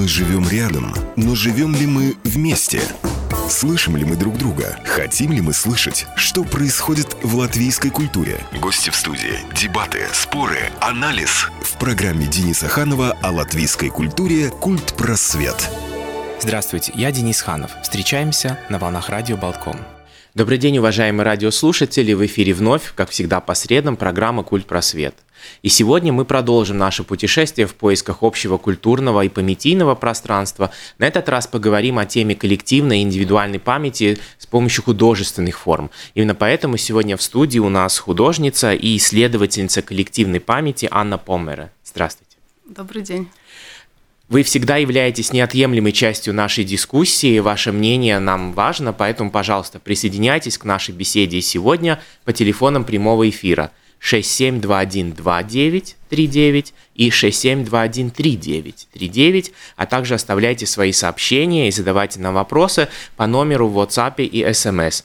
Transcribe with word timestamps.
Мы 0.00 0.08
живем 0.08 0.48
рядом, 0.48 0.94
но 1.16 1.34
живем 1.34 1.74
ли 1.74 1.86
мы 1.86 2.16
вместе? 2.24 2.80
Слышим 3.50 3.98
ли 3.98 4.04
мы 4.06 4.16
друг 4.16 4.38
друга? 4.38 4.80
Хотим 4.86 5.30
ли 5.30 5.42
мы 5.42 5.52
слышать, 5.52 6.06
что 6.16 6.42
происходит 6.42 7.18
в 7.22 7.36
латвийской 7.36 7.90
культуре? 7.90 8.40
Гости 8.62 8.88
в 8.88 8.96
студии, 8.96 9.40
дебаты, 9.54 10.06
споры, 10.14 10.56
анализ. 10.80 11.50
В 11.60 11.76
программе 11.78 12.26
Дениса 12.26 12.66
Ханова 12.66 13.14
о 13.20 13.30
латвийской 13.30 13.90
культуре 13.90 14.48
«Культ 14.48 14.94
просвет». 14.96 15.68
Здравствуйте, 16.40 16.92
я 16.94 17.12
Денис 17.12 17.42
Ханов. 17.42 17.72
Встречаемся 17.82 18.58
на 18.70 18.78
волнах 18.78 19.10
радио 19.10 19.36
«Балкон». 19.36 19.76
Добрый 20.34 20.56
день, 20.56 20.78
уважаемые 20.78 21.26
радиослушатели! 21.26 22.14
В 22.14 22.24
эфире 22.24 22.54
вновь, 22.54 22.94
как 22.94 23.10
всегда 23.10 23.40
по 23.40 23.52
средам, 23.52 23.98
программа 23.98 24.44
«Культ 24.44 24.64
просвет». 24.64 25.14
И 25.62 25.68
сегодня 25.68 26.12
мы 26.12 26.24
продолжим 26.24 26.78
наше 26.78 27.04
путешествие 27.04 27.66
в 27.66 27.74
поисках 27.74 28.22
общего 28.22 28.58
культурного 28.58 29.24
и 29.24 29.28
памятийного 29.28 29.94
пространства. 29.94 30.70
На 30.98 31.06
этот 31.06 31.28
раз 31.28 31.46
поговорим 31.46 31.98
о 31.98 32.06
теме 32.06 32.34
коллективной 32.34 33.00
и 33.00 33.02
индивидуальной 33.02 33.58
памяти 33.58 34.18
с 34.38 34.46
помощью 34.46 34.84
художественных 34.84 35.58
форм. 35.58 35.90
Именно 36.14 36.34
поэтому 36.34 36.76
сегодня 36.76 37.16
в 37.16 37.22
студии 37.22 37.58
у 37.58 37.68
нас 37.68 37.98
художница 37.98 38.72
и 38.72 38.96
исследовательница 38.96 39.82
коллективной 39.82 40.40
памяти 40.40 40.88
Анна 40.90 41.18
Поммера. 41.18 41.70
Здравствуйте. 41.84 42.36
Добрый 42.66 43.02
день. 43.02 43.28
Вы 44.30 44.44
всегда 44.44 44.76
являетесь 44.76 45.32
неотъемлемой 45.32 45.90
частью 45.90 46.32
нашей 46.32 46.62
дискуссии, 46.62 47.40
ваше 47.40 47.72
мнение 47.72 48.20
нам 48.20 48.52
важно, 48.52 48.92
поэтому, 48.92 49.28
пожалуйста, 49.32 49.80
присоединяйтесь 49.80 50.56
к 50.56 50.64
нашей 50.64 50.94
беседе 50.94 51.40
сегодня 51.40 52.00
по 52.24 52.32
телефонам 52.32 52.84
прямого 52.84 53.28
эфира 53.28 53.72
67212939 54.00 56.72
и 56.94 57.10
67213939, 57.10 59.52
а 59.76 59.84
также 59.86 60.14
оставляйте 60.14 60.64
свои 60.66 60.92
сообщения 60.92 61.68
и 61.68 61.72
задавайте 61.72 62.20
нам 62.20 62.34
вопросы 62.34 62.88
по 63.16 63.26
номеру 63.26 63.68
в 63.68 63.78
WhatsApp 63.78 64.24
и 64.24 64.42
SMS 64.42 65.04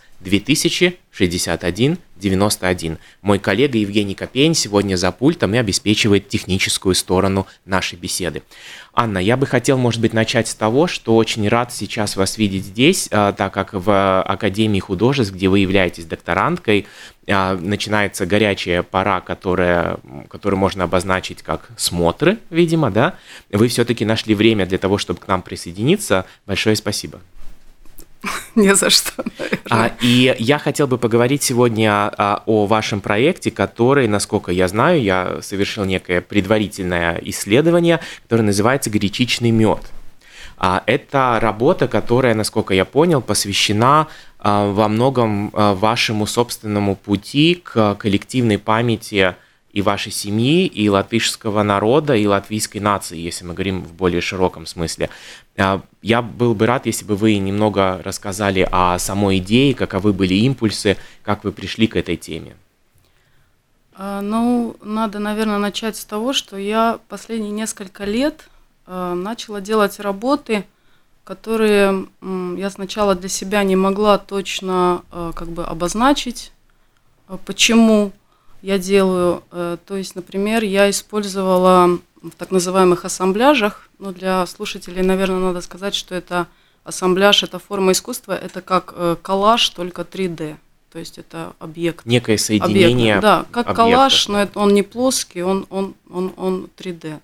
2061 1.18 1.98
91. 2.18 2.98
Мой 3.22 3.40
коллега 3.40 3.78
Евгений 3.78 4.16
Копейн 4.16 4.54
сегодня 4.54 4.96
за 4.96 5.12
пультом 5.12 5.54
и 5.54 5.58
обеспечивает 5.58 6.30
техническую 6.30 6.96
сторону 6.96 7.48
нашей 7.66 7.98
беседы. 7.98 8.44
Анна, 8.94 9.18
я 9.18 9.36
бы 9.36 9.46
хотел, 9.46 9.78
может 9.78 10.00
быть, 10.00 10.14
начать 10.14 10.48
с 10.48 10.56
того, 10.56 10.88
что 10.88 11.16
очень 11.18 11.48
рад 11.50 11.74
сейчас 11.74 12.16
вас 12.16 12.38
видеть 12.38 12.64
здесь, 12.64 13.10
а, 13.12 13.34
так 13.34 13.54
как 13.54 13.74
в 13.74 14.22
Академии 14.22 14.80
художеств, 14.80 15.34
где 15.34 15.50
вы 15.50 15.60
являетесь 15.60 16.06
докторанткой, 16.06 16.88
а, 17.28 17.58
начинается 17.58 18.26
горячая 18.26 18.84
пора, 18.84 19.20
которая, 19.20 19.98
которую 20.30 20.60
можно 20.60 20.86
обозначить 20.86 21.42
как 21.42 21.70
смотры, 21.76 22.38
видимо, 22.50 22.92
да? 22.92 23.16
Вы 23.52 23.68
все-таки 23.68 24.06
нашли 24.06 24.34
время 24.36 24.66
для 24.66 24.78
того, 24.78 24.98
чтобы 24.98 25.20
к 25.20 25.28
нам 25.28 25.42
присоединиться. 25.42 26.26
Большое 26.46 26.78
спасибо. 26.78 27.20
Не 28.56 28.76
за 28.76 28.90
что. 28.90 29.24
А, 29.70 29.92
и 30.02 30.36
я 30.40 30.58
хотел 30.60 30.88
бы 30.88 30.98
поговорить 30.98 31.44
сегодня 31.44 31.92
а, 31.92 32.44
о 32.46 32.66
вашем 32.66 33.02
проекте, 33.02 33.52
который, 33.52 34.08
насколько 34.08 34.52
я 34.52 34.68
знаю, 34.68 35.02
я 35.02 35.42
совершил 35.42 35.86
некое 35.86 36.22
предварительное 36.22 37.20
исследование, 37.24 38.00
которое 38.24 38.44
называется 38.44 38.90
«Гречичный 38.90 39.52
мед». 39.52 39.82
А, 40.58 40.84
это 40.86 41.40
работа, 41.42 41.88
которая, 41.88 42.34
насколько 42.34 42.74
я 42.74 42.86
понял, 42.86 43.22
посвящена 43.22 44.08
а, 44.40 44.72
во 44.72 44.88
многом 44.88 45.52
а, 45.54 45.74
вашему 45.74 46.26
собственному 46.26 46.96
пути 46.96 47.62
к 47.62 47.96
коллективной 47.96 48.58
памяти 48.58 49.36
и 49.74 49.82
вашей 49.82 50.12
семьи, 50.12 50.66
и 50.66 50.88
латышского 50.88 51.62
народа, 51.64 52.16
и 52.16 52.26
латвийской 52.26 52.78
нации, 52.78 53.18
если 53.18 53.44
мы 53.44 53.54
говорим 53.54 53.84
в 53.84 53.94
более 53.94 54.22
широком 54.22 54.66
смысле. 54.66 55.10
А, 55.58 55.82
я 56.02 56.22
был 56.22 56.54
бы 56.54 56.66
рад, 56.66 56.86
если 56.86 57.06
бы 57.06 57.16
вы 57.16 57.38
немного 57.38 58.02
рассказали 58.04 58.68
о 58.72 59.00
самой 59.00 59.38
идее, 59.38 59.74
каковы 59.74 60.14
были 60.14 60.34
импульсы, 60.34 60.98
как 61.24 61.44
вы 61.44 61.52
пришли 61.52 61.88
к 61.88 61.96
этой 61.96 62.18
теме. 62.18 62.56
А, 63.94 64.22
ну, 64.22 64.76
надо, 64.82 65.20
наверное, 65.20 65.58
начать 65.58 65.96
с 65.96 66.06
того, 66.06 66.34
что 66.34 66.58
я 66.58 67.00
последние 67.08 67.52
несколько 67.52 68.04
лет 68.04 68.50
а, 68.86 69.14
начала 69.14 69.62
делать 69.62 70.00
работы, 70.00 70.66
которые 71.24 72.06
я 72.22 72.70
сначала 72.70 73.16
для 73.16 73.30
себя 73.30 73.64
не 73.64 73.76
могла 73.76 74.20
точно 74.20 75.02
как 75.34 75.48
бы 75.48 75.66
обозначить, 75.66 76.52
почему 77.46 78.12
я 78.66 78.80
делаю. 78.80 79.44
Э, 79.52 79.78
то 79.86 79.96
есть, 79.96 80.16
например, 80.16 80.64
я 80.64 80.90
использовала 80.90 82.00
в 82.32 82.36
так 82.36 82.52
называемых 82.52 83.06
ассамбляжах, 83.06 83.90
ну, 84.00 84.12
для 84.12 84.46
слушателей, 84.46 85.02
наверное, 85.02 85.40
надо 85.40 85.62
сказать, 85.62 85.96
что 85.96 86.16
это 86.16 86.48
ассамбляж, 86.84 87.44
это 87.44 87.60
форма 87.60 87.92
искусства, 87.92 88.34
это 88.34 88.62
как 88.62 88.94
э, 88.96 89.16
коллаж, 89.22 89.70
только 89.70 90.02
3D. 90.02 90.58
То 90.92 91.00
есть 91.00 91.18
это 91.18 91.54
объект. 91.60 92.06
Некое 92.06 92.38
соединение. 92.38 93.18
Объект, 93.18 93.22
да, 93.22 93.46
как 93.52 93.68
объектов. 93.68 93.76
коллаж, 93.76 94.28
но 94.28 94.42
это, 94.42 94.60
он 94.60 94.74
не 94.74 94.84
плоский, 94.84 95.42
он, 95.42 95.66
он, 95.70 95.96
он, 96.10 96.34
он 96.38 96.70
3D, 96.78 97.20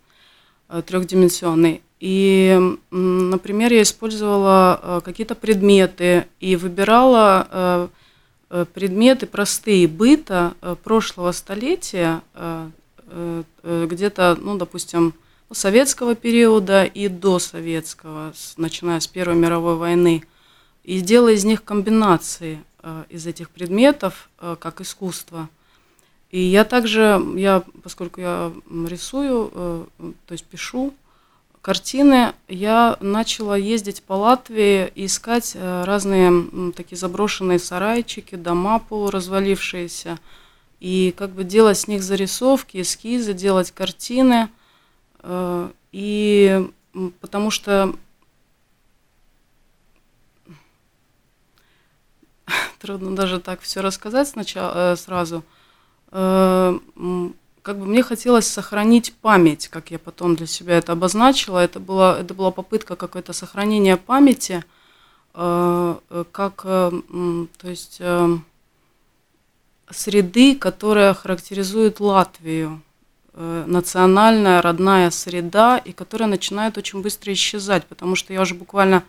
э, 0.70 0.82
трехдименsionный. 0.86 1.82
И, 2.00 2.60
например, 2.90 3.72
я 3.72 3.84
использовала 3.84 5.02
какие-то 5.06 5.36
предметы 5.36 6.26
и 6.40 6.56
выбирала 6.56 7.90
Э, 8.54 8.66
предметы 8.66 9.28
простые 9.28 9.88
быта 9.88 10.56
э, 10.62 10.76
прошлого 10.84 11.32
столетия, 11.32 12.22
э, 12.34 12.70
где-то, 13.64 14.38
ну, 14.40 14.58
допустим, 14.58 15.14
советского 15.52 16.16
периода 16.16 16.86
и 16.86 17.08
до 17.08 17.40
советского, 17.40 18.34
начиная 18.58 19.00
с 19.00 19.08
Первой 19.08 19.36
мировой 19.36 19.76
войны, 19.76 20.24
и 20.84 21.02
делая 21.02 21.34
из 21.34 21.44
них 21.44 21.64
комбинации 21.64 22.64
из 23.10 23.28
этих 23.28 23.50
предметов 23.50 24.30
как 24.60 24.82
искусство. 24.82 25.50
И 26.32 26.40
я 26.40 26.64
также, 26.64 27.22
я, 27.36 27.64
поскольку 27.84 28.22
я 28.22 28.52
рисую, 28.88 29.90
то 30.26 30.32
есть 30.32 30.46
пишу, 30.46 30.94
картины, 31.62 32.34
я 32.48 32.98
начала 33.02 33.56
ездить 33.56 34.02
по 34.04 34.14
Латвии 34.14 34.92
и 34.96 35.06
искать 35.06 35.52
э, 35.54 35.84
разные 35.84 36.72
такие 36.76 36.98
заброшенные 36.98 37.60
сарайчики, 37.60 38.36
дома 38.36 38.80
полуразвалившиеся, 38.80 40.18
и 40.82 41.14
как 41.16 41.30
бы 41.30 41.46
делать 41.46 41.78
с 41.78 41.88
них 41.88 42.04
зарисовки, 42.04 42.82
эскизы, 42.82 43.34
делать 43.34 43.72
картины. 43.72 44.50
Э, 45.20 45.70
и 45.94 46.70
потому 47.22 47.52
что 47.52 47.96
трудно 52.80 53.16
даже 53.16 53.40
так 53.40 53.62
все 53.62 53.80
рассказать 53.80 54.28
сначала, 54.28 54.94
э, 54.94 54.96
сразу 54.98 55.44
как 57.62 57.78
бы 57.78 57.86
мне 57.86 58.04
хотелось 58.04 58.48
сохранить 58.48 59.14
память, 59.22 59.68
как 59.68 59.92
я 59.92 60.00
потом 60.00 60.36
для 60.36 60.48
себя 60.48 60.78
это 60.78 60.94
обозначила. 60.94 61.60
Это 61.60 61.80
была, 61.80 62.20
это 62.20 62.34
была 62.34 62.52
попытка 62.52 62.96
какое-то 62.96 63.34
сохранения 63.34 63.98
памяти, 63.98 64.64
э, 65.34 65.96
э 66.10 66.24
как, 66.32 66.62
э, 66.66 66.92
то 67.58 67.70
есть, 67.70 67.98
э, 68.00 68.38
среды, 69.92 70.56
которая 70.56 71.14
характеризует 71.14 72.00
Латвию, 72.00 72.82
э, 73.34 73.64
национальная, 73.68 74.62
родная 74.62 75.10
среда, 75.12 75.78
и 75.78 75.92
которая 75.92 76.30
начинает 76.30 76.78
очень 76.78 77.02
быстро 77.02 77.34
исчезать, 77.34 77.86
потому 77.86 78.16
что 78.16 78.34
я 78.34 78.42
уже 78.42 78.56
буквально, 78.56 79.04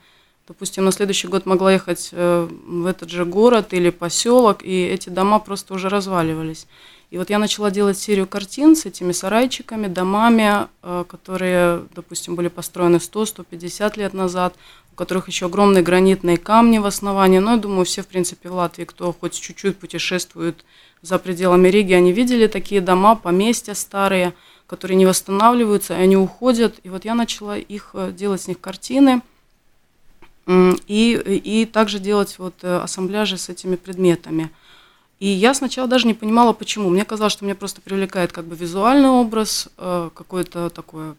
допустим, 0.47 0.85
на 0.85 0.93
следующий 0.93 1.29
год 1.29 1.47
могла 1.47 1.73
ехать 1.73 2.11
э, 2.13 2.49
в 2.67 2.87
этот 2.87 3.11
же 3.11 3.25
город 3.25 3.73
или 3.73 3.91
поселок, 3.91 4.63
и 4.63 4.85
эти 4.85 5.09
дома 5.09 5.39
просто 5.39 5.75
уже 5.75 5.89
разваливались. 5.89 6.67
И 7.13 7.19
вот 7.19 7.29
я 7.29 7.39
начала 7.39 7.71
делать 7.71 7.99
серию 7.99 8.27
картин 8.27 8.75
с 8.75 8.87
этими 8.87 9.13
сарайчиками, 9.13 9.87
домами, 9.87 10.67
э, 10.83 11.05
которые, 11.07 11.83
допустим, 11.95 12.37
были 12.37 12.49
построены 12.49 12.97
100-150 12.97 13.99
лет 13.99 14.15
назад, 14.15 14.55
у 14.93 14.95
которых 14.95 15.29
еще 15.29 15.47
огромные 15.47 15.83
гранитные 15.83 16.37
камни 16.37 16.79
в 16.79 16.87
основании. 16.87 17.39
Но 17.39 17.53
я 17.53 17.57
думаю, 17.57 17.85
все, 17.85 18.03
в 18.03 18.07
принципе, 18.07 18.49
в 18.49 18.55
Латвии, 18.55 18.85
кто 18.85 19.13
хоть 19.13 19.41
чуть-чуть 19.41 19.79
путешествует 19.79 20.65
за 21.01 21.19
пределами 21.19 21.69
Риги, 21.69 21.93
они 21.93 22.13
видели 22.13 22.47
такие 22.47 22.81
дома, 22.81 23.17
поместья 23.17 23.75
старые, 23.75 24.35
которые 24.67 24.97
не 24.97 25.07
восстанавливаются, 25.07 25.95
и 25.95 26.03
они 26.03 26.17
уходят. 26.17 26.79
И 26.85 26.89
вот 26.89 27.05
я 27.05 27.15
начала 27.15 27.57
их 27.57 27.91
э, 27.95 28.13
делать 28.13 28.43
с 28.43 28.49
них 28.49 28.61
картины 28.61 29.23
и, 30.47 31.41
и 31.45 31.67
также 31.67 31.99
делать 31.99 32.39
вот 32.39 32.55
э, 32.63 32.77
ассамбляжи 32.77 33.39
с 33.39 33.49
этими 33.49 33.77
предметами– 33.77 34.51
и 35.23 35.29
я 35.29 35.55
сначала 35.55 35.87
даже 35.87 36.09
не 36.09 36.15
понимала, 36.15 36.53
почему. 36.53 36.91
Мне 36.91 37.05
казалось, 37.05 37.33
что 37.33 37.45
меня 37.45 37.55
просто 37.55 37.81
привлекает 37.81 38.33
как 38.33 38.45
бы 38.45 38.57
визуальный 38.57 39.09
образ, 39.09 39.69
э, 39.79 40.11
какое-то 40.13 40.69
такое 40.69 41.15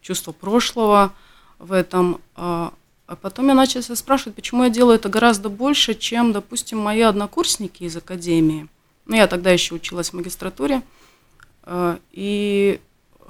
чувство 0.00 0.30
прошлого 0.30 1.12
в 1.58 1.72
этом. 1.72 2.20
А, 2.36 2.72
а 3.08 3.16
потом 3.16 3.48
я 3.48 3.54
начала 3.54 3.82
себя 3.82 3.96
спрашивать, 3.96 4.36
почему 4.36 4.64
я 4.64 4.70
делаю 4.70 4.96
это 4.96 5.08
гораздо 5.08 5.48
больше, 5.48 5.94
чем, 5.94 6.32
допустим, 6.32 6.78
мои 6.78 7.00
однокурсники 7.00 7.84
из 7.84 7.96
академии. 7.96 8.68
Ну, 9.06 9.16
я 9.16 9.26
тогда 9.26 9.50
еще 9.50 9.74
училась 9.74 10.10
в 10.10 10.12
магистратуре. 10.12 10.82
Э, 11.64 11.96
и 12.12 12.80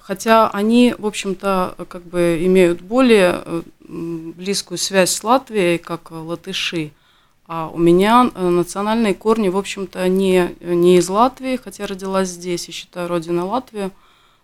хотя 0.00 0.50
они, 0.50 0.96
в 0.98 1.06
общем-то, 1.06 1.76
как 1.88 2.02
бы 2.02 2.40
имеют 2.42 2.80
более 2.80 3.44
близкую 3.78 4.78
связь 4.78 5.12
с 5.12 5.22
Латвией, 5.22 5.78
как 5.78 6.10
латыши. 6.10 6.90
А 7.46 7.70
у 7.72 7.78
меня 7.78 8.32
э, 8.34 8.48
национальные 8.48 9.14
корни, 9.14 9.48
в 9.48 9.56
общем-то, 9.56 10.08
не, 10.08 10.56
не 10.60 10.96
из 10.96 11.08
Латвии, 11.08 11.56
хотя 11.56 11.86
родилась 11.86 12.30
здесь 12.30 12.68
и 12.68 12.72
считаю 12.72 13.06
родиной 13.06 13.44
Латвию, 13.44 13.92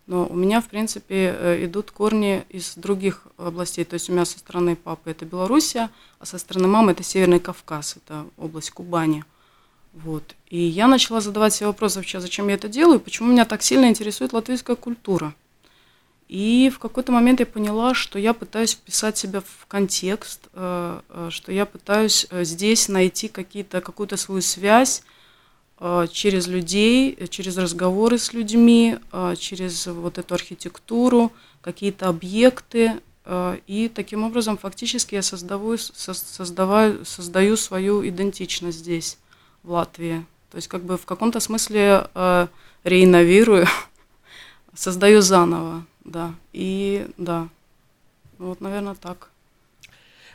но 0.06 0.26
у 0.26 0.34
меня, 0.34 0.60
в 0.60 0.68
принципе, 0.68 1.34
э, 1.38 1.64
идут 1.64 1.90
корни 1.90 2.44
из 2.50 2.74
других 2.74 3.26
областей. 3.38 3.84
То 3.84 3.94
есть 3.94 4.10
у 4.10 4.12
меня 4.12 4.24
со 4.24 4.38
стороны 4.38 4.76
папы 4.76 5.10
это 5.10 5.24
Белоруссия, 5.24 5.90
а 6.18 6.26
со 6.26 6.38
стороны 6.38 6.68
мамы 6.68 6.92
это 6.92 7.02
Северный 7.02 7.40
Кавказ, 7.40 7.96
это 7.96 8.26
область 8.36 8.70
Кубани. 8.70 9.24
Вот. 9.94 10.34
И 10.50 10.58
я 10.58 10.88
начала 10.88 11.20
задавать 11.20 11.54
себе 11.54 11.68
вопрос 11.68 11.96
вообще, 11.96 12.20
зачем 12.20 12.48
я 12.48 12.54
это 12.54 12.68
делаю, 12.68 13.00
почему 13.00 13.30
меня 13.30 13.44
так 13.44 13.62
сильно 13.62 13.88
интересует 13.88 14.32
латвийская 14.32 14.76
культура. 14.76 15.34
И 16.28 16.70
в 16.74 16.78
какой-то 16.78 17.12
момент 17.12 17.40
я 17.40 17.46
поняла, 17.46 17.94
что 17.94 18.18
я 18.18 18.34
пытаюсь 18.34 18.72
вписать 18.72 19.16
себя 19.16 19.40
в 19.40 19.66
контекст, 19.66 20.48
э, 20.52 21.00
э, 21.08 21.28
что 21.30 21.52
я 21.52 21.64
пытаюсь 21.64 22.26
здесь 22.30 22.88
найти 22.88 23.28
какие-то, 23.28 23.80
какую-то 23.80 24.16
свою 24.16 24.42
связь 24.42 25.02
через 26.10 26.46
людей, 26.46 27.18
через 27.28 27.56
разговоры 27.58 28.18
с 28.18 28.32
людьми, 28.32 28.98
через 29.38 29.86
вот 29.86 30.18
эту 30.18 30.34
архитектуру, 30.34 31.32
какие-то 31.60 32.08
объекты. 32.08 33.00
И 33.66 33.90
таким 33.94 34.24
образом 34.24 34.56
фактически 34.56 35.14
я 35.14 35.22
создаю, 35.22 35.76
создаваю, 35.76 37.04
создаю 37.04 37.56
свою 37.56 38.06
идентичность 38.06 38.78
здесь, 38.78 39.18
в 39.62 39.72
Латвии. 39.72 40.24
То 40.50 40.56
есть 40.56 40.68
как 40.68 40.82
бы 40.82 40.96
в 40.96 41.04
каком-то 41.04 41.40
смысле 41.40 42.08
реиновирую, 42.84 43.66
создаю 44.74 45.20
заново 45.20 45.84
да. 46.04 46.34
И 46.52 47.06
да, 47.16 47.48
вот, 48.38 48.60
наверное, 48.60 48.94
так. 48.94 49.30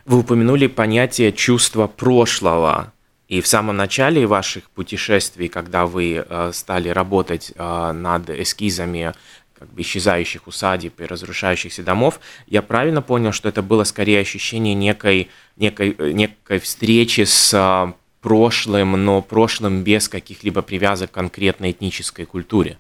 Вы 0.06 0.20
упомянули 0.20 0.68
понятие 0.68 1.32
чувства 1.32 1.88
прошлого. 1.88 2.92
И 3.30 3.42
в 3.42 3.48
самом 3.48 3.78
начале 3.78 4.26
ваших 4.26 4.72
путешествий, 4.72 5.50
когда 5.50 5.86
вы 5.86 6.26
э, 6.28 6.52
стали 6.52 6.90
работать 6.90 7.54
э, 7.56 7.92
над 7.92 8.28
эскизами 8.32 9.14
как 9.54 9.72
бы 9.72 9.82
исчезающих 9.82 10.48
усадеб 10.48 11.00
и 11.00 11.06
разрушающихся 11.06 11.84
домов, 11.84 12.20
я 12.48 12.64
правильно 12.64 13.04
понял, 13.04 13.32
что 13.32 13.48
это 13.48 13.62
было 13.62 13.84
скорее 13.84 14.22
ощущение 14.22 14.74
некой, 14.74 15.30
некой, 15.58 15.96
э, 15.96 16.12
некой 16.12 16.60
встречи 16.60 17.24
с 17.24 17.94
прошлым, 18.22 18.92
но 19.06 19.22
прошлым 19.22 19.84
без 19.84 20.10
каких-либо 20.10 20.64
привязок 20.64 21.12
к 21.12 21.14
конкретной 21.14 21.72
этнической 21.72 22.26
культуре? 22.26 22.80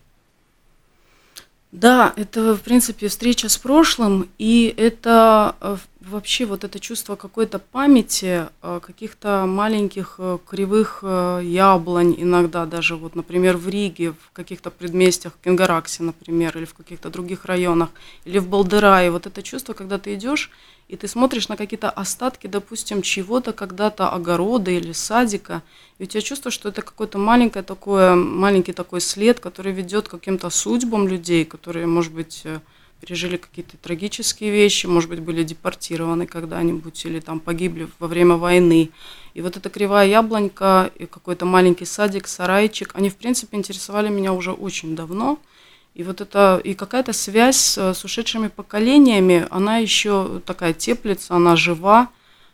Да, 1.72 2.12
это, 2.16 2.56
в 2.56 2.62
принципе, 2.62 3.08
встреча 3.08 3.48
с 3.50 3.58
прошлым, 3.58 4.28
и 4.40 4.74
это 4.76 5.80
вообще 6.02 6.46
вот 6.46 6.64
это 6.64 6.80
чувство 6.80 7.16
какой-то 7.16 7.60
памяти, 7.60 8.48
э, 8.62 8.80
каких-то 8.82 9.46
маленьких 9.46 10.16
э, 10.18 10.38
кривых 10.50 11.04
яблонь 11.04 12.16
иногда 12.18 12.66
даже, 12.66 12.96
вот, 12.96 13.16
например, 13.16 13.58
в 13.58 13.68
Риге, 13.68 14.12
в 14.12 14.32
каких-то 14.34 14.72
предместьях, 14.72 15.34
в 15.34 15.44
Кенгараксе, 15.44 16.04
например, 16.04 16.58
или 16.58 16.66
в 16.66 16.74
каких-то 16.74 17.10
других 17.10 17.46
районах, 17.46 17.90
или 18.26 18.40
в 18.40 18.48
Балдерае, 18.48 19.12
вот 19.12 19.28
это 19.28 19.42
чувство, 19.44 19.74
когда 19.74 19.98
ты 19.98 20.14
идешь, 20.14 20.52
и 20.90 20.96
ты 20.96 21.08
смотришь 21.08 21.50
на 21.50 21.56
какие-то 21.56 21.92
остатки, 21.92 22.48
допустим, 22.48 23.04
чего-то 23.04 23.54
когда-то 23.54 24.10
огорода 24.10 24.72
или 24.72 24.92
садика, 24.92 25.62
и 26.00 26.04
у 26.04 26.06
тебя 26.08 26.22
чувство, 26.22 26.50
что 26.50 26.70
это 26.70 26.82
какой-то 26.82 27.20
маленький 27.20 27.62
такой, 27.62 28.16
маленький 28.16 28.74
такой 28.74 29.00
след, 29.00 29.40
который 29.40 29.72
ведет 29.72 30.08
к 30.08 30.12
каким-то 30.12 30.50
судьбам 30.50 31.08
людей, 31.08 31.46
которые, 31.46 31.86
может 31.86 32.12
быть, 32.12 32.42
э, 32.44 32.60
пережили 33.02 33.38
какие-то 33.38 33.78
трагические 33.78 34.52
вещи, 34.52 34.86
может 34.86 35.10
быть, 35.10 35.20
были 35.20 35.44
депортированы 35.44 36.28
когда-нибудь 36.28 37.06
или 37.06 37.20
там 37.20 37.40
погибли 37.40 37.88
во 38.00 38.08
время 38.08 38.36
войны. 38.36 38.92
И 39.34 39.42
вот 39.42 39.58
эта 39.58 39.70
кривая 39.70 40.08
яблонька 40.08 40.92
и 40.98 41.06
какой-то 41.06 41.46
маленький 41.46 41.86
садик, 41.86 42.28
сарайчик, 42.28 42.92
они, 42.94 43.10
в 43.10 43.16
принципе, 43.16 43.58
интересовали 43.58 44.10
меня 44.10 44.34
уже 44.34 44.52
очень 44.52 44.96
давно– 44.96 45.40
и 46.00 46.04
вот 46.04 46.22
это, 46.22 46.62
и 46.64 46.76
какая-то 46.76 47.12
связь 47.12 47.58
с, 47.58 47.94
с 47.94 48.06
ушедшими 48.06 48.48
поколениями, 48.48 49.46
она 49.50 49.78
еще 49.78 50.42
такая 50.46 50.74
теплится, 50.74 51.36
она 51.36 51.58
жива, 51.58 52.08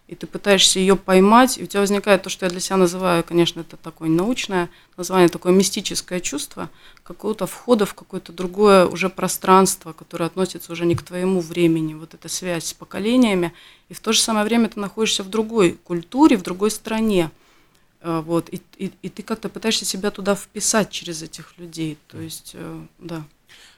и 0.08 0.14
ты 0.14 0.28
пытаешься 0.28 0.80
ее 0.80 0.96
поймать, 0.96 1.58
и 1.58 1.64
у 1.64 1.66
тебя 1.66 1.80
возникает 1.80 2.22
то, 2.22 2.30
что 2.30 2.46
я 2.46 2.52
для 2.52 2.60
себя 2.60 2.78
называю, 2.78 3.24
конечно, 3.24 3.62
это 3.62 3.76
такое 3.76 4.08
научное 4.08 4.70
название, 4.98 5.30
такое 5.30 5.52
мистическое 5.52 6.20
чувство 6.20 6.70
какого-то 7.04 7.48
входа 7.48 7.86
в 7.88 7.96
какое-то 7.96 8.32
другое 8.32 8.86
уже 8.86 9.10
пространство, 9.10 9.94
которое 9.94 10.26
относится 10.26 10.72
уже 10.72 10.86
не 10.86 10.96
к 10.96 11.02
твоему 11.02 11.42
времени, 11.42 11.96
вот 11.96 12.14
эта 12.14 12.30
связь 12.30 12.66
с 12.66 12.74
поколениями, 12.74 13.52
и 13.90 13.94
в 13.96 14.00
то 14.00 14.14
же 14.14 14.22
самое 14.22 14.46
время 14.46 14.70
ты 14.70 14.80
находишься 14.80 15.24
в 15.24 15.30
другой 15.30 15.80
культуре, 15.84 16.38
в 16.38 16.44
другой 16.44 16.70
стране, 16.70 17.32
вот, 18.06 18.50
и, 18.50 18.62
и, 18.78 18.92
и 19.02 19.10
ты 19.10 19.24
как-то 19.24 19.50
пытаешься 19.50 19.86
себя 19.86 20.12
туда 20.12 20.36
вписать 20.36 20.92
через 20.92 21.24
этих 21.24 21.58
людей, 21.58 21.98
то 22.08 22.20
есть, 22.20 22.52
э, 22.54 22.82
да 23.00 23.24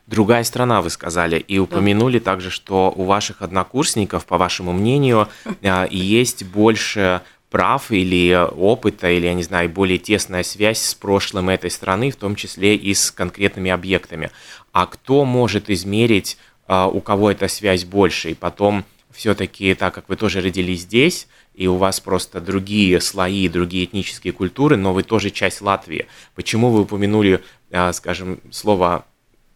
другая 0.07 0.43
страна, 0.43 0.81
вы 0.81 0.89
сказали, 0.89 1.37
и 1.37 1.59
упомянули 1.59 2.19
да. 2.19 2.25
также, 2.31 2.49
что 2.49 2.91
у 2.95 3.03
ваших 3.03 3.41
однокурсников, 3.41 4.25
по 4.25 4.37
вашему 4.37 4.71
мнению, 4.71 5.27
а, 5.63 5.85
есть 5.89 6.43
больше 6.45 7.21
прав 7.49 7.91
или 7.91 8.33
опыта, 8.55 9.09
или, 9.09 9.25
я 9.25 9.33
не 9.33 9.43
знаю, 9.43 9.69
более 9.69 9.97
тесная 9.97 10.43
связь 10.43 10.81
с 10.81 10.95
прошлым 10.95 11.49
этой 11.49 11.69
страны, 11.69 12.11
в 12.11 12.15
том 12.15 12.35
числе 12.35 12.75
и 12.75 12.93
с 12.93 13.11
конкретными 13.11 13.71
объектами. 13.71 14.31
А 14.73 14.85
кто 14.85 15.23
может 15.23 15.69
измерить, 15.69 16.37
у 16.67 16.99
кого 16.99 17.31
эта 17.31 17.47
связь 17.47 17.85
больше? 17.85 18.31
И 18.31 18.33
потом 18.33 18.83
все-таки, 19.17 19.73
так 19.73 19.95
как 19.95 20.09
вы 20.09 20.15
тоже 20.15 20.41
родились 20.41 20.81
здесь, 20.81 21.27
и 21.55 21.65
у 21.65 21.75
вас 21.75 21.99
просто 21.99 22.39
другие 22.39 23.01
слои, 23.01 23.49
другие 23.49 23.85
этнические 23.85 24.31
культуры, 24.31 24.77
но 24.77 24.93
вы 24.93 25.01
тоже 25.01 25.31
часть 25.31 25.59
Латвии. 25.61 26.05
Почему 26.35 26.69
вы 26.69 26.81
упомянули, 26.81 27.43
а, 27.71 27.91
скажем, 27.93 28.39
слово 28.51 29.05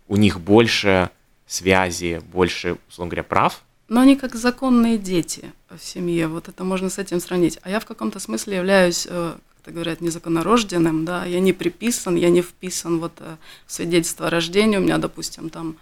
у 0.07 0.17
них 0.17 0.39
больше 0.39 1.11
связи, 1.45 2.21
больше, 2.33 2.77
условно 2.89 3.11
говоря, 3.11 3.23
прав. 3.23 3.61
Но 3.87 4.01
они 4.01 4.15
как 4.15 4.33
законные 4.33 4.97
дети 4.97 5.53
в 5.69 5.79
семье, 5.79 6.27
вот 6.27 6.47
это 6.49 6.63
можно 6.63 6.89
с 6.89 6.97
этим 6.97 7.19
сравнить. 7.19 7.59
А 7.61 7.69
я 7.69 7.79
в 7.79 7.85
каком-то 7.85 8.19
смысле 8.19 8.57
являюсь, 8.57 9.05
э, 9.07 9.35
как 9.63 9.73
говорят, 9.75 10.01
незаконнорожденным, 10.01 11.05
да, 11.05 11.25
я 11.25 11.39
не 11.39 11.53
приписан, 11.53 12.15
я 12.15 12.31
не 12.31 12.41
вписан 12.41 12.99
вот 12.99 13.13
э, 13.19 13.35
в 13.67 13.71
свидетельство 13.71 14.25
о 14.25 14.29
рождении, 14.31 14.77
у 14.77 14.81
меня, 14.81 14.97
допустим, 14.97 15.51
там 15.51 15.75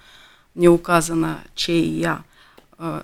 не 0.54 0.68
указано, 0.68 1.40
чей 1.56 1.86
я 1.86 2.24
э, 2.26 2.29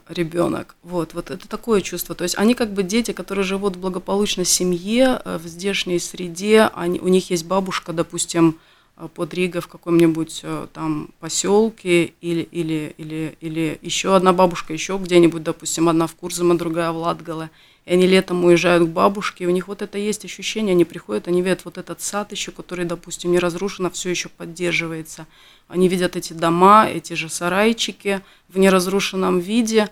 ребенок. 0.08 0.76
Вот, 0.84 1.14
вот 1.14 1.32
это 1.32 1.48
такое 1.50 1.82
чувство. 1.82 2.16
То 2.16 2.24
есть 2.24 2.38
они 2.38 2.56
как 2.56 2.72
бы 2.74 2.82
дети, 2.82 3.12
которые 3.12 3.44
живут 3.44 3.76
в 3.76 3.80
благополучной 3.80 4.46
семье, 4.46 5.22
в 5.26 5.46
здешней 5.48 6.00
среде, 6.00 6.70
они, 6.74 7.00
у 7.02 7.10
них 7.10 7.30
есть 7.30 7.46
бабушка, 7.46 7.92
допустим, 7.92 8.58
Э, 8.98 9.08
под 9.14 9.34
Ригой 9.34 9.62
в 9.62 9.68
каком-нибудь 9.68 10.42
э, 10.44 10.68
там 10.74 11.10
поселке 11.20 12.14
или, 12.22 12.42
или, 12.42 12.96
или, 12.98 13.38
или 13.42 13.80
еще 13.82 14.16
одна 14.16 14.32
бабушка 14.34 14.74
еще 14.74 14.98
где-нибудь, 14.98 15.44
допустим, 15.44 15.90
одна 15.90 16.08
в 16.08 16.16
Курзаме, 16.16 16.56
другая 16.56 16.92
в 16.92 16.98
Латгале. 16.98 17.50
И 17.86 17.94
они 17.94 18.08
летом 18.08 18.44
уезжают 18.44 18.84
к 18.84 18.92
бабушке, 18.92 19.44
и 19.44 19.48
у 19.48 19.52
них 19.52 19.68
вот 19.68 19.82
это 19.82 19.98
есть 19.98 20.26
ощущение, 20.26 20.74
они 20.74 20.86
приходят, 20.86 21.28
они 21.28 21.42
видят 21.42 21.66
вот 21.66 21.78
этот 21.78 22.02
сад 22.02 22.32
еще, 22.32 22.52
который, 22.52 22.86
допустим, 22.86 23.32
не 23.32 23.40
разрушен, 23.40 23.86
а 23.86 23.90
все 23.90 24.10
еще 24.10 24.30
поддерживается. 24.30 25.28
Они 25.68 25.88
видят 25.88 26.16
эти 26.16 26.34
дома, 26.34 26.88
эти 26.88 27.14
же 27.14 27.30
сарайчики 27.30 28.22
в 28.50 28.58
неразрушенном 28.58 29.40
виде, 29.40 29.90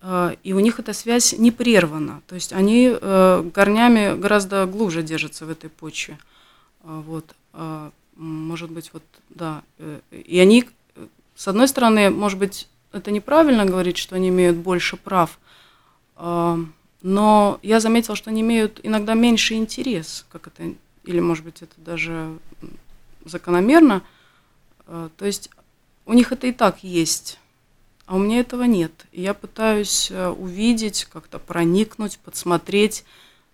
э, 0.00 0.36
и 0.44 0.54
у 0.54 0.60
них 0.60 0.78
эта 0.78 0.92
связь 0.92 1.34
не 1.38 1.50
прервана. 1.50 2.22
То 2.26 2.34
есть 2.34 2.52
они 2.52 2.96
корнями 3.52 4.18
гораздо 4.18 4.64
глубже 4.66 5.02
держатся 5.02 5.44
в 5.44 5.50
этой 5.50 5.68
почве. 5.68 6.18
Вот 6.82 7.34
может 8.16 8.70
быть, 8.70 8.90
вот, 8.92 9.02
да. 9.28 9.62
Э, 9.78 10.00
и 10.10 10.38
они, 10.38 10.64
с 11.34 11.48
одной 11.48 11.68
стороны, 11.68 12.10
может 12.10 12.38
быть, 12.38 12.68
это 12.92 13.10
неправильно 13.10 13.66
говорить, 13.66 13.98
что 13.98 14.16
они 14.16 14.30
имеют 14.30 14.56
больше 14.56 14.96
прав, 14.96 15.38
а, 16.16 16.58
но 17.02 17.58
я 17.62 17.80
заметила, 17.80 18.16
что 18.16 18.30
они 18.30 18.40
имеют 18.40 18.80
иногда 18.82 19.14
меньше 19.14 19.54
интерес, 19.54 20.26
как 20.30 20.46
это, 20.48 20.74
или, 21.04 21.20
может 21.20 21.44
быть, 21.44 21.62
это 21.62 21.74
даже 21.76 22.38
закономерно. 23.24 24.02
А, 24.86 25.10
то 25.16 25.26
есть 25.26 25.50
у 26.06 26.12
них 26.12 26.32
это 26.32 26.46
и 26.46 26.52
так 26.52 26.82
есть, 26.82 27.38
а 28.06 28.16
у 28.16 28.18
меня 28.18 28.40
этого 28.40 28.62
нет. 28.64 28.92
И 29.12 29.22
я 29.22 29.34
пытаюсь 29.34 30.10
э, 30.10 30.28
увидеть, 30.28 31.06
как-то 31.12 31.38
проникнуть, 31.38 32.18
подсмотреть, 32.18 33.04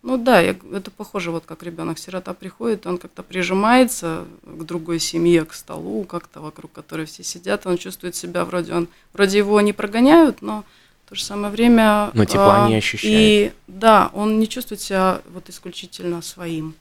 ну 0.03 0.17
да, 0.19 0.41
я, 0.41 0.57
это 0.73 0.91
похоже, 0.91 1.31
вот 1.31 1.45
как 1.47 1.63
ребенок-сирота 1.63 2.35
приходит, 2.35 2.87
он 2.87 2.99
как-то 2.99 3.23
прижимается 3.23 4.27
к 4.43 4.65
другой 4.65 4.99
семье, 4.99 5.45
к 5.45 5.55
столу, 5.55 6.05
как-то 6.05 6.41
вокруг 6.41 6.73
которой 6.73 7.07
все 7.07 7.23
сидят, 7.23 7.67
он 7.67 7.79
чувствует 7.79 8.17
себя 8.17 8.45
вроде 8.45 8.75
он, 8.75 8.89
вроде 9.13 9.39
его 9.39 9.61
не 9.61 9.73
прогоняют, 9.73 10.43
но 10.43 10.65
то 11.13 11.17
же 11.17 11.25
самое 11.25 11.53
время... 11.53 12.11
Но 12.15 12.25
тепла 12.25 12.65
а, 12.65 12.69
не 12.71 12.77
ощущает. 12.77 13.15
И 13.15 13.53
да, 13.67 14.11
он 14.15 14.39
не 14.39 14.49
чувствует 14.49 14.81
себя 14.81 15.21
вот 15.31 15.51
исключительно 15.51 16.23
своим 16.23 16.75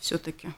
все-таки. 0.00 0.48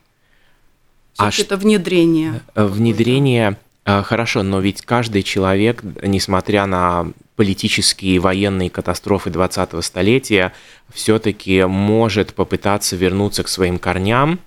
Все-таки 1.12 1.42
а 1.42 1.44
это 1.44 1.56
внедрение. 1.58 2.40
Внедрение 2.54 3.58
Хорошо, 3.84 4.42
но 4.42 4.60
ведь 4.60 4.82
каждый 4.82 5.22
человек, 5.22 5.82
несмотря 6.02 6.66
на 6.66 7.10
политические 7.36 8.16
и 8.16 8.18
военные 8.18 8.68
катастрофы 8.68 9.30
20-го 9.30 9.80
столетия, 9.80 10.52
все-таки 10.92 11.64
может 11.64 12.34
попытаться 12.34 12.96
вернуться 12.96 13.44
к 13.44 13.48
своим 13.48 13.78
корням, 13.78 14.40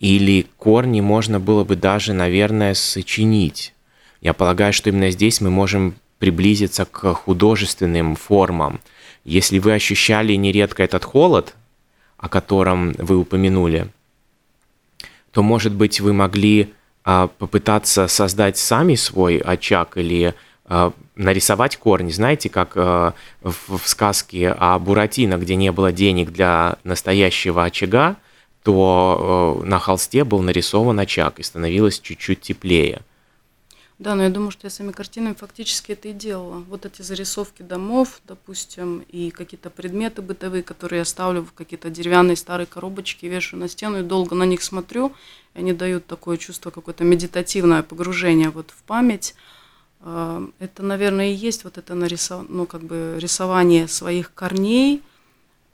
или 0.00 0.46
корни 0.56 1.02
можно 1.02 1.38
было 1.38 1.64
бы 1.64 1.76
даже, 1.76 2.14
наверное, 2.14 2.72
сочинить. 2.72 3.74
Я 4.22 4.32
полагаю, 4.32 4.72
что 4.72 4.88
именно 4.88 5.10
здесь 5.10 5.42
мы 5.42 5.50
можем 5.50 5.94
приблизиться 6.18 6.84
к 6.84 7.14
художественным 7.14 8.16
формам. 8.16 8.80
Если 9.24 9.58
вы 9.58 9.74
ощущали 9.74 10.34
нередко 10.34 10.82
этот 10.82 11.04
холод, 11.04 11.54
о 12.16 12.28
котором 12.28 12.92
вы 12.98 13.16
упомянули, 13.16 13.88
то, 15.32 15.42
может 15.42 15.72
быть, 15.72 16.00
вы 16.00 16.12
могли 16.12 16.72
а, 17.04 17.28
попытаться 17.28 18.08
создать 18.08 18.58
сами 18.58 18.94
свой 18.94 19.38
очаг 19.38 19.96
или 19.96 20.34
а, 20.64 20.92
нарисовать 21.14 21.76
корни. 21.76 22.10
Знаете, 22.10 22.48
как 22.48 22.72
а, 22.74 23.14
в, 23.40 23.78
в 23.78 23.88
сказке 23.88 24.50
о 24.50 24.78
Буратино, 24.78 25.38
где 25.38 25.54
не 25.54 25.70
было 25.72 25.92
денег 25.92 26.30
для 26.32 26.76
настоящего 26.84 27.64
очага, 27.64 28.16
то 28.62 29.62
на 29.64 29.78
холсте 29.78 30.24
был 30.24 30.42
нарисован 30.42 30.98
очаг 30.98 31.38
и 31.38 31.42
становилось 31.42 32.00
чуть-чуть 32.00 32.40
теплее. 32.40 33.00
Да, 33.98 34.14
но 34.14 34.22
я 34.22 34.30
думаю, 34.30 34.52
что 34.52 34.66
я 34.66 34.70
своими 34.70 34.92
картинами 34.92 35.34
фактически 35.34 35.90
это 35.90 36.08
и 36.08 36.12
делала. 36.12 36.60
Вот 36.68 36.86
эти 36.86 37.02
зарисовки 37.02 37.62
домов, 37.62 38.20
допустим, 38.28 39.04
и 39.08 39.30
какие-то 39.30 39.70
предметы 39.70 40.22
бытовые, 40.22 40.62
которые 40.62 41.00
я 41.00 41.04
ставлю 41.04 41.42
в 41.42 41.52
какие-то 41.52 41.90
деревянные 41.90 42.36
старые 42.36 42.66
коробочки, 42.66 43.26
вешаю 43.26 43.60
на 43.60 43.68
стену 43.68 43.98
и 43.98 44.04
долго 44.04 44.36
на 44.36 44.44
них 44.44 44.62
смотрю, 44.62 45.12
и 45.54 45.58
они 45.58 45.72
дают 45.72 46.06
такое 46.06 46.36
чувство, 46.36 46.70
какое-то 46.70 47.02
медитативное 47.02 47.82
погружение 47.82 48.50
вот 48.50 48.70
в 48.70 48.82
память. 48.84 49.34
А, 50.00 50.48
это, 50.60 50.84
наверное, 50.84 51.32
и 51.32 51.34
есть 51.34 51.64
вот 51.64 51.76
это 51.76 51.96
нарисов... 51.96 52.48
ну, 52.48 52.66
как 52.66 52.82
бы 52.84 53.16
рисование 53.18 53.88
своих 53.88 54.32
корней. 54.32 55.02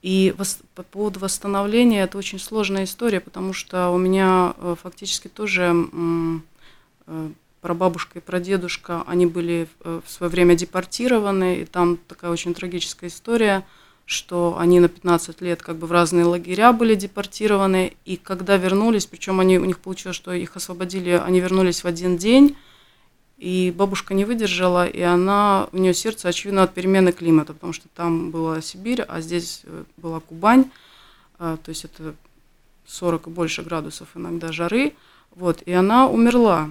И 0.01 0.35
по 0.73 0.81
поводу 0.83 1.19
восстановления 1.19 2.03
это 2.03 2.17
очень 2.17 2.39
сложная 2.39 2.85
история, 2.85 3.19
потому 3.19 3.53
что 3.53 3.89
у 3.89 3.97
меня 3.97 4.53
э, 4.57 4.75
фактически 4.79 5.27
тоже 5.27 5.73
э, 7.07 7.29
прабабушка 7.65 8.19
и 8.19 8.21
прадедушка, 8.21 9.03
они 9.07 9.25
были 9.25 9.67
э, 9.83 9.99
в 10.05 10.11
свое 10.11 10.29
время 10.29 10.53
депортированы, 10.53 11.61
и 11.61 11.65
там 11.65 11.97
такая 11.97 12.29
очень 12.29 12.53
трагическая 12.53 13.09
история, 13.09 13.65
что 14.05 14.55
они 14.59 14.79
на 14.79 14.87
15 14.87 15.41
лет 15.41 15.63
как 15.63 15.77
бы 15.77 15.87
в 15.87 15.91
разные 15.91 16.25
лагеря 16.25 16.73
были 16.73 16.93
депортированы, 16.93 17.93
и 18.05 18.17
когда 18.17 18.57
вернулись, 18.57 19.07
причем 19.07 19.39
они, 19.39 19.57
у 19.57 19.65
них 19.65 19.79
получилось, 19.79 20.15
что 20.15 20.31
их 20.31 20.55
освободили, 20.55 21.09
они 21.09 21.39
вернулись 21.39 21.83
в 21.83 21.87
один 21.87 22.17
день, 22.17 22.55
и 23.39 23.73
бабушка 23.75 24.13
не 24.13 24.25
выдержала, 24.25 24.85
и 24.85 25.01
она, 25.01 25.67
у 25.71 25.77
нее 25.79 25.95
сердце, 25.95 26.29
очевидно, 26.29 26.61
от 26.61 26.73
перемены 26.75 27.13
климата, 27.13 27.53
потому 27.53 27.73
что 27.73 27.87
там 27.95 28.29
была 28.29 28.61
Сибирь, 28.61 29.01
а 29.01 29.21
здесь 29.21 29.61
э, 29.63 29.85
была 29.97 30.19
Кубань, 30.19 30.69
э, 31.39 31.57
то 31.65 31.69
есть 31.69 31.85
это 31.85 32.13
40 32.85 33.25
и 33.25 33.29
больше 33.31 33.63
градусов 33.63 34.09
иногда 34.13 34.51
жары, 34.51 34.93
вот, 35.31 35.63
и 35.65 35.71
она 35.71 36.07
умерла 36.07 36.69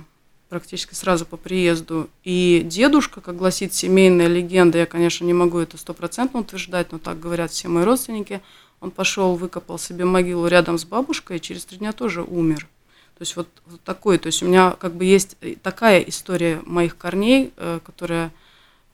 практически 0.49 0.95
сразу 0.95 1.27
по 1.27 1.37
приезду. 1.37 2.09
И 2.23 2.63
дедушка, 2.65 3.21
как 3.21 3.37
гласит 3.37 3.75
семейная 3.75 4.27
легенда, 4.27 4.79
я, 4.79 4.87
конечно, 4.87 5.25
не 5.25 5.33
могу 5.33 5.59
это 5.59 5.77
стопроцентно 5.77 6.41
утверждать, 6.41 6.93
но 6.93 6.99
так 6.99 7.19
говорят 7.19 7.51
все 7.51 7.69
мои 7.69 7.85
родственники, 7.85 8.41
он 8.81 8.91
пошел, 8.91 9.37
выкопал 9.37 9.79
себе 9.79 10.05
могилу 10.05 10.47
рядом 10.47 10.79
с 10.79 10.85
бабушкой 10.85 11.39
и 11.39 11.41
через 11.41 11.65
три 11.65 11.79
дня 11.79 11.93
тоже 11.93 12.23
умер. 12.23 12.69
То 13.17 13.23
есть 13.23 13.37
вот, 13.37 13.49
вот 13.67 13.81
такой, 13.83 14.19
то 14.19 14.27
есть 14.27 14.43
у 14.43 14.47
меня 14.47 14.73
как 14.73 14.95
бы 14.95 15.05
есть 15.05 15.37
такая 15.63 16.01
история 16.01 16.61
моих 16.67 16.97
корней, 16.97 17.53
э, 17.57 17.81
которая 17.85 18.33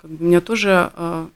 как 0.00 0.10
бы 0.10 0.24
меня 0.24 0.40
тоже 0.40 0.92
э, 0.94 1.28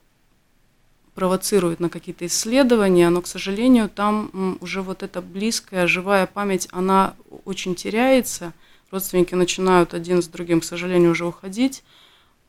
провоцирует 1.15 1.81
на 1.81 1.89
какие-то 1.89 2.27
исследования, 2.27 3.09
но, 3.09 3.23
к 3.23 3.27
сожалению, 3.27 3.89
там 3.89 4.59
уже 4.61 4.83
вот 4.83 5.03
эта 5.03 5.23
близкая, 5.23 5.87
живая 5.87 6.27
память, 6.27 6.69
она 6.71 7.15
очень 7.45 7.75
теряется– 7.75 8.53
родственники 8.95 9.35
начинают 9.35 9.93
один 9.93 10.23
с 10.23 10.27
другим, 10.27 10.61
к 10.61 10.65
сожалению, 10.65 11.11
уже 11.11 11.27
уходить, 11.27 11.83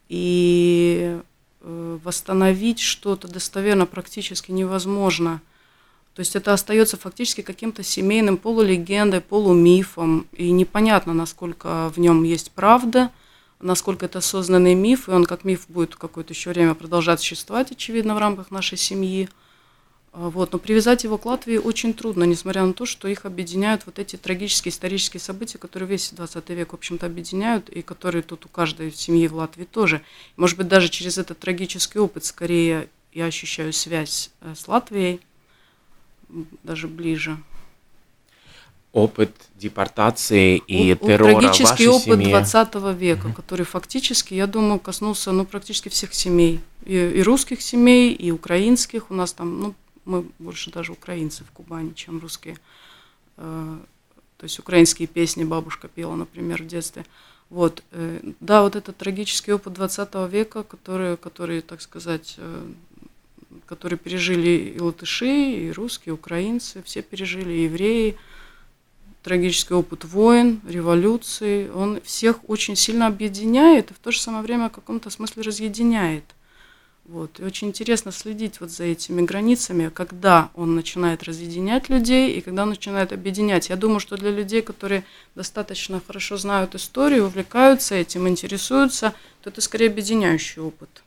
и 0.07 1.19
э, 1.61 1.99
восстановить 2.03 2.79
что-то 2.79 3.27
достоверно 3.27 3.85
практически 3.85 4.51
невозможно. 4.51 5.41
То 6.13 6.21
есть 6.21 6.35
это 6.35 6.53
остается 6.53 6.95
фактически 6.95 7.41
каким-то 7.41 7.83
семейным 7.83 8.37
полулегендой, 8.37 9.19
полумифом, 9.19 10.27
и 10.31 10.51
непонятно, 10.51 11.13
насколько 11.13 11.91
в 11.93 11.99
нем 11.99 12.23
есть 12.23 12.51
правда, 12.51 13.11
насколько 13.59 14.05
это 14.05 14.19
осознанный 14.19 14.75
миф, 14.75 15.09
и 15.09 15.11
он 15.11 15.25
как 15.25 15.43
миф 15.43 15.65
будет 15.67 15.95
какое-то 15.95 16.33
еще 16.33 16.51
время 16.51 16.75
продолжать 16.75 17.19
существовать, 17.19 17.71
очевидно, 17.71 18.15
в 18.15 18.19
рамках 18.19 18.51
нашей 18.51 18.77
семьи– 18.77 19.27
вот, 20.15 20.53
но 20.53 20.59
привязать 20.59 21.03
его 21.03 21.17
к 21.17 21.25
Латвии 21.25 21.57
очень 21.57 21.93
трудно, 21.93 22.23
несмотря 22.23 22.63
на 22.63 22.73
то, 22.73 22.85
что 22.85 23.09
их 23.09 23.25
объединяют 23.25 23.85
вот 23.85 23.99
эти 23.99 24.15
трагические 24.15 24.71
исторические 24.71 25.19
события, 25.19 25.57
которые 25.57 25.89
весь 25.89 26.11
20 26.11 26.49
век, 26.51 26.71
в 26.71 26.75
общем-то, 26.75 27.05
объединяют, 27.05 27.67
и 27.67 27.81
которые 27.81 28.21
тут 28.21 28.45
у 28.45 28.49
каждой 28.49 28.93
семьи 28.93 29.27
в 29.27 29.35
Латвии 29.35 29.65
тоже. 29.65 30.01
Может 30.37 30.57
быть, 30.57 30.69
даже 30.69 30.87
через 30.87 31.17
этот 31.17 31.39
трагический 31.39 31.99
опыт 31.99 32.23
скорее 32.23 32.87
я 33.11 33.25
ощущаю 33.25 33.73
связь 33.73 34.31
э, 34.39 34.53
с 34.55 34.69
Латвией, 34.69 35.19
даже 36.63 36.87
ближе. 36.87 37.37
Опыт 38.93 39.31
депортации 39.55 40.55
и 40.55 40.93
О, 40.93 40.95
террора 40.95 41.41
Трагический 41.41 41.87
опыт 41.87 42.19
семье. 42.19 42.29
20 42.29 42.75
века, 42.97 43.33
который 43.33 43.65
фактически, 43.65 44.33
я 44.33 44.47
думаю, 44.47 44.79
коснулся 44.79 45.33
ну, 45.33 45.43
практически 45.43 45.89
всех 45.89 46.13
семей. 46.13 46.61
И, 46.85 46.95
и 46.95 47.21
русских 47.21 47.61
семей, 47.61 48.13
и 48.13 48.31
украинских. 48.31 49.11
У 49.11 49.13
нас 49.13 49.33
там 49.33 49.59
ну, 49.59 49.75
мы 50.05 50.25
больше 50.39 50.71
даже 50.71 50.91
украинцы 50.91 51.43
в 51.43 51.51
Кубани, 51.51 51.93
чем 51.93 52.19
русские. 52.19 52.57
Э, 53.37 53.77
то 54.37 54.43
есть 54.43 54.59
украинские 54.59 55.07
песни 55.07 55.43
бабушка 55.43 55.87
пела, 55.87 56.15
например, 56.15 56.63
в 56.63 56.67
детстве. 56.67 57.05
Вот, 57.49 57.83
э, 57.91 58.21
да, 58.39 58.63
вот 58.63 58.75
этот 58.75 58.97
трагический 58.97 59.53
опыт 59.53 59.73
20 59.73 60.27
века, 60.27 60.63
который, 60.63 61.17
который, 61.17 61.61
так 61.61 61.81
сказать, 61.81 62.35
э, 62.37 62.71
который 63.65 63.97
пережили 63.97 64.73
и 64.75 64.79
латыши, 64.79 65.27
и 65.27 65.71
русские, 65.71 66.13
и 66.13 66.15
украинцы, 66.15 66.81
все 66.83 67.01
пережили, 67.01 67.53
и 67.53 67.63
евреи, 67.63 68.17
трагический 69.23 69.75
опыт 69.75 70.05
войн, 70.05 70.61
революции, 70.67 71.69
он 71.69 71.99
всех 72.01 72.47
очень 72.47 72.75
сильно 72.75 73.07
объединяет 73.07 73.89
и 73.89 73.93
в 73.93 73.97
то 73.97 74.11
же 74.11 74.21
самое 74.21 74.43
время 74.43 74.69
в 74.69 74.73
каком-то 74.73 75.09
смысле 75.09 75.41
разъединяет. 75.41 76.23
Вот. 77.05 77.39
И 77.39 77.43
очень 77.43 77.67
интересно 77.67 78.11
следить 78.11 78.59
вот 78.59 78.71
за 78.71 78.85
этими 78.85 79.21
границами, 79.21 79.89
когда 79.89 80.49
он 80.55 80.75
начинает 80.75 81.21
разъединять 81.23 81.87
людей 81.87 82.33
и 82.33 82.41
когда 82.41 82.63
он 82.63 82.69
начинает 82.69 83.13
объединять. 83.13 83.69
Я 83.69 83.75
думаю, 83.75 83.99
что 83.99 84.17
для 84.17 84.31
людей, 84.31 84.63
которые 84.63 85.03
достаточно 85.35 86.01
хорошо 86.05 86.37
знают 86.37 86.73
историю, 86.73 87.25
увлекаются 87.25 87.93
этим, 87.93 88.27
интересуются, 88.27 89.13
то 89.43 89.51
это 89.51 89.61
скорее 89.61 89.87
объединяющий 89.87 90.63
опыт. 90.63 91.03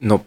Но 0.00 0.26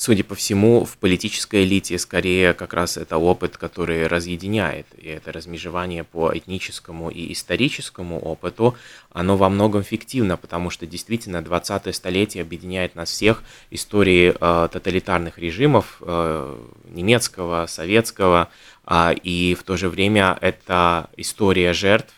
судя 0.00 0.24
по 0.24 0.34
всему, 0.34 0.86
в 0.86 0.96
политической 0.96 1.64
элите 1.64 1.98
скорее 1.98 2.54
как 2.54 2.72
раз 2.72 2.96
это 2.96 3.18
опыт, 3.18 3.58
который 3.58 4.06
разъединяет. 4.06 4.86
И 4.96 5.08
это 5.08 5.30
размежевание 5.30 6.04
по 6.04 6.32
этническому 6.34 7.10
и 7.10 7.30
историческому 7.34 8.18
опыту, 8.18 8.76
оно 9.12 9.36
во 9.36 9.50
многом 9.50 9.82
фиктивно, 9.82 10.38
потому 10.38 10.70
что 10.70 10.86
действительно 10.86 11.42
20-е 11.42 11.92
столетие 11.92 12.42
объединяет 12.42 12.94
нас 12.94 13.10
всех 13.10 13.42
истории 13.70 14.34
э, 14.40 14.68
тоталитарных 14.72 15.36
режимов 15.36 15.98
э, 16.00 16.58
немецкого, 16.88 17.66
советского, 17.66 18.48
э, 18.86 19.12
и 19.22 19.54
в 19.54 19.64
то 19.64 19.76
же 19.76 19.90
время 19.90 20.38
это 20.40 21.10
история 21.18 21.74
жертв, 21.74 22.14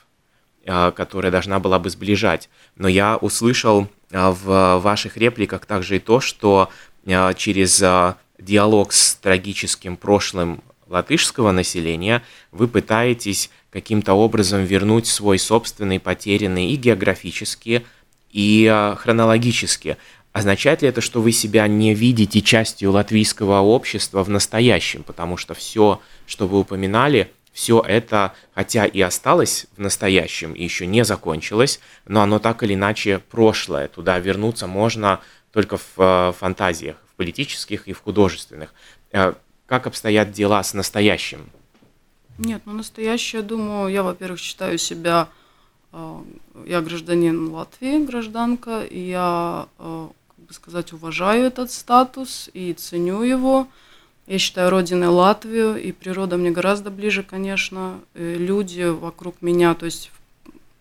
э, 0.64 0.92
которая 0.92 1.32
должна 1.32 1.58
была 1.58 1.80
бы 1.80 1.90
сближать. 1.90 2.48
Но 2.76 2.86
я 2.86 3.16
услышал 3.16 3.88
э, 4.12 4.30
в 4.30 4.78
ваших 4.78 5.16
репликах 5.16 5.66
также 5.66 5.96
и 5.96 5.98
то, 5.98 6.20
что 6.20 6.70
через 7.06 7.82
а, 7.82 8.16
диалог 8.38 8.92
с 8.92 9.14
трагическим 9.16 9.96
прошлым 9.96 10.62
латышского 10.88 11.52
населения 11.52 12.22
вы 12.50 12.68
пытаетесь 12.68 13.50
каким-то 13.70 14.12
образом 14.14 14.64
вернуть 14.64 15.06
свой 15.06 15.38
собственный 15.38 15.98
потерянный 15.98 16.70
и 16.70 16.76
географически, 16.76 17.84
и 18.30 18.68
а, 18.70 18.96
хронологически. 18.96 19.96
Означает 20.32 20.82
ли 20.82 20.88
это, 20.88 21.00
что 21.00 21.20
вы 21.20 21.32
себя 21.32 21.66
не 21.66 21.94
видите 21.94 22.40
частью 22.40 22.92
латвийского 22.92 23.60
общества 23.60 24.24
в 24.24 24.30
настоящем? 24.30 25.02
Потому 25.02 25.36
что 25.36 25.54
все, 25.54 26.00
что 26.26 26.46
вы 26.46 26.60
упоминали, 26.60 27.30
все 27.52 27.84
это, 27.86 28.32
хотя 28.54 28.86
и 28.86 29.00
осталось 29.00 29.66
в 29.76 29.80
настоящем, 29.80 30.54
и 30.54 30.64
еще 30.64 30.86
не 30.86 31.04
закончилось, 31.04 31.80
но 32.06 32.22
оно 32.22 32.38
так 32.38 32.62
или 32.62 32.74
иначе 32.74 33.18
прошлое. 33.18 33.88
Туда 33.88 34.18
вернуться 34.18 34.66
можно 34.66 35.20
только 35.52 35.76
в 35.76 35.98
э, 35.98 36.32
фантазиях, 36.32 36.96
в 37.12 37.14
политических 37.14 37.86
и 37.86 37.92
в 37.92 38.00
художественных. 38.00 38.74
Э, 39.12 39.34
как 39.66 39.86
обстоят 39.86 40.32
дела 40.32 40.62
с 40.62 40.74
настоящим? 40.74 41.48
Нет, 42.38 42.62
ну 42.64 42.72
настоящее, 42.72 43.42
думаю, 43.42 43.92
я, 43.92 44.02
во-первых, 44.02 44.40
считаю 44.40 44.78
себя 44.78 45.28
я 46.64 46.80
гражданин 46.80 47.48
Латвии, 47.48 48.04
гражданка, 48.04 48.82
и 48.82 48.98
я, 48.98 49.68
как 49.76 50.46
бы 50.46 50.54
сказать, 50.54 50.94
уважаю 50.94 51.44
этот 51.44 51.70
статус 51.70 52.48
и 52.54 52.72
ценю 52.72 53.22
его. 53.22 53.68
Я 54.26 54.38
считаю 54.38 54.70
родиной 54.70 55.08
Латвию, 55.08 55.76
и 55.76 55.92
природа 55.92 56.38
мне 56.38 56.50
гораздо 56.50 56.90
ближе, 56.90 57.22
конечно, 57.22 58.00
люди 58.14 58.88
вокруг 58.88 59.42
меня, 59.42 59.74
то 59.74 59.84
есть, 59.84 60.10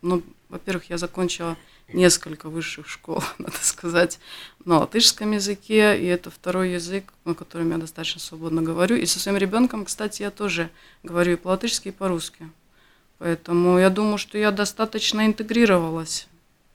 ну, 0.02 0.24
во-первых, 0.48 0.90
я 0.90 0.98
закончила 0.98 1.58
несколько 1.94 2.50
высших 2.50 2.88
школ, 2.88 3.24
надо 3.38 3.58
сказать, 3.62 4.20
на 4.66 4.80
латышском 4.80 5.32
языке, 5.32 6.00
и 6.00 6.06
это 6.06 6.30
второй 6.30 6.74
язык, 6.74 7.14
на 7.26 7.34
котором 7.34 7.72
я 7.72 7.78
достаточно 7.78 8.20
свободно 8.20 8.62
говорю. 8.62 8.96
И 8.96 9.06
со 9.06 9.20
своим 9.20 9.38
ребенком, 9.38 9.86
кстати, 9.86 10.22
я 10.22 10.32
тоже 10.32 10.70
говорю 11.04 11.34
и 11.34 11.38
по-латышски, 11.38 11.90
и 11.90 11.92
по-русски. 11.92 12.50
Поэтому 13.18 13.78
я 13.78 13.90
думаю, 13.90 14.18
что 14.18 14.38
я 14.38 14.52
достаточно 14.52 15.26
интегрировалась. 15.26 16.28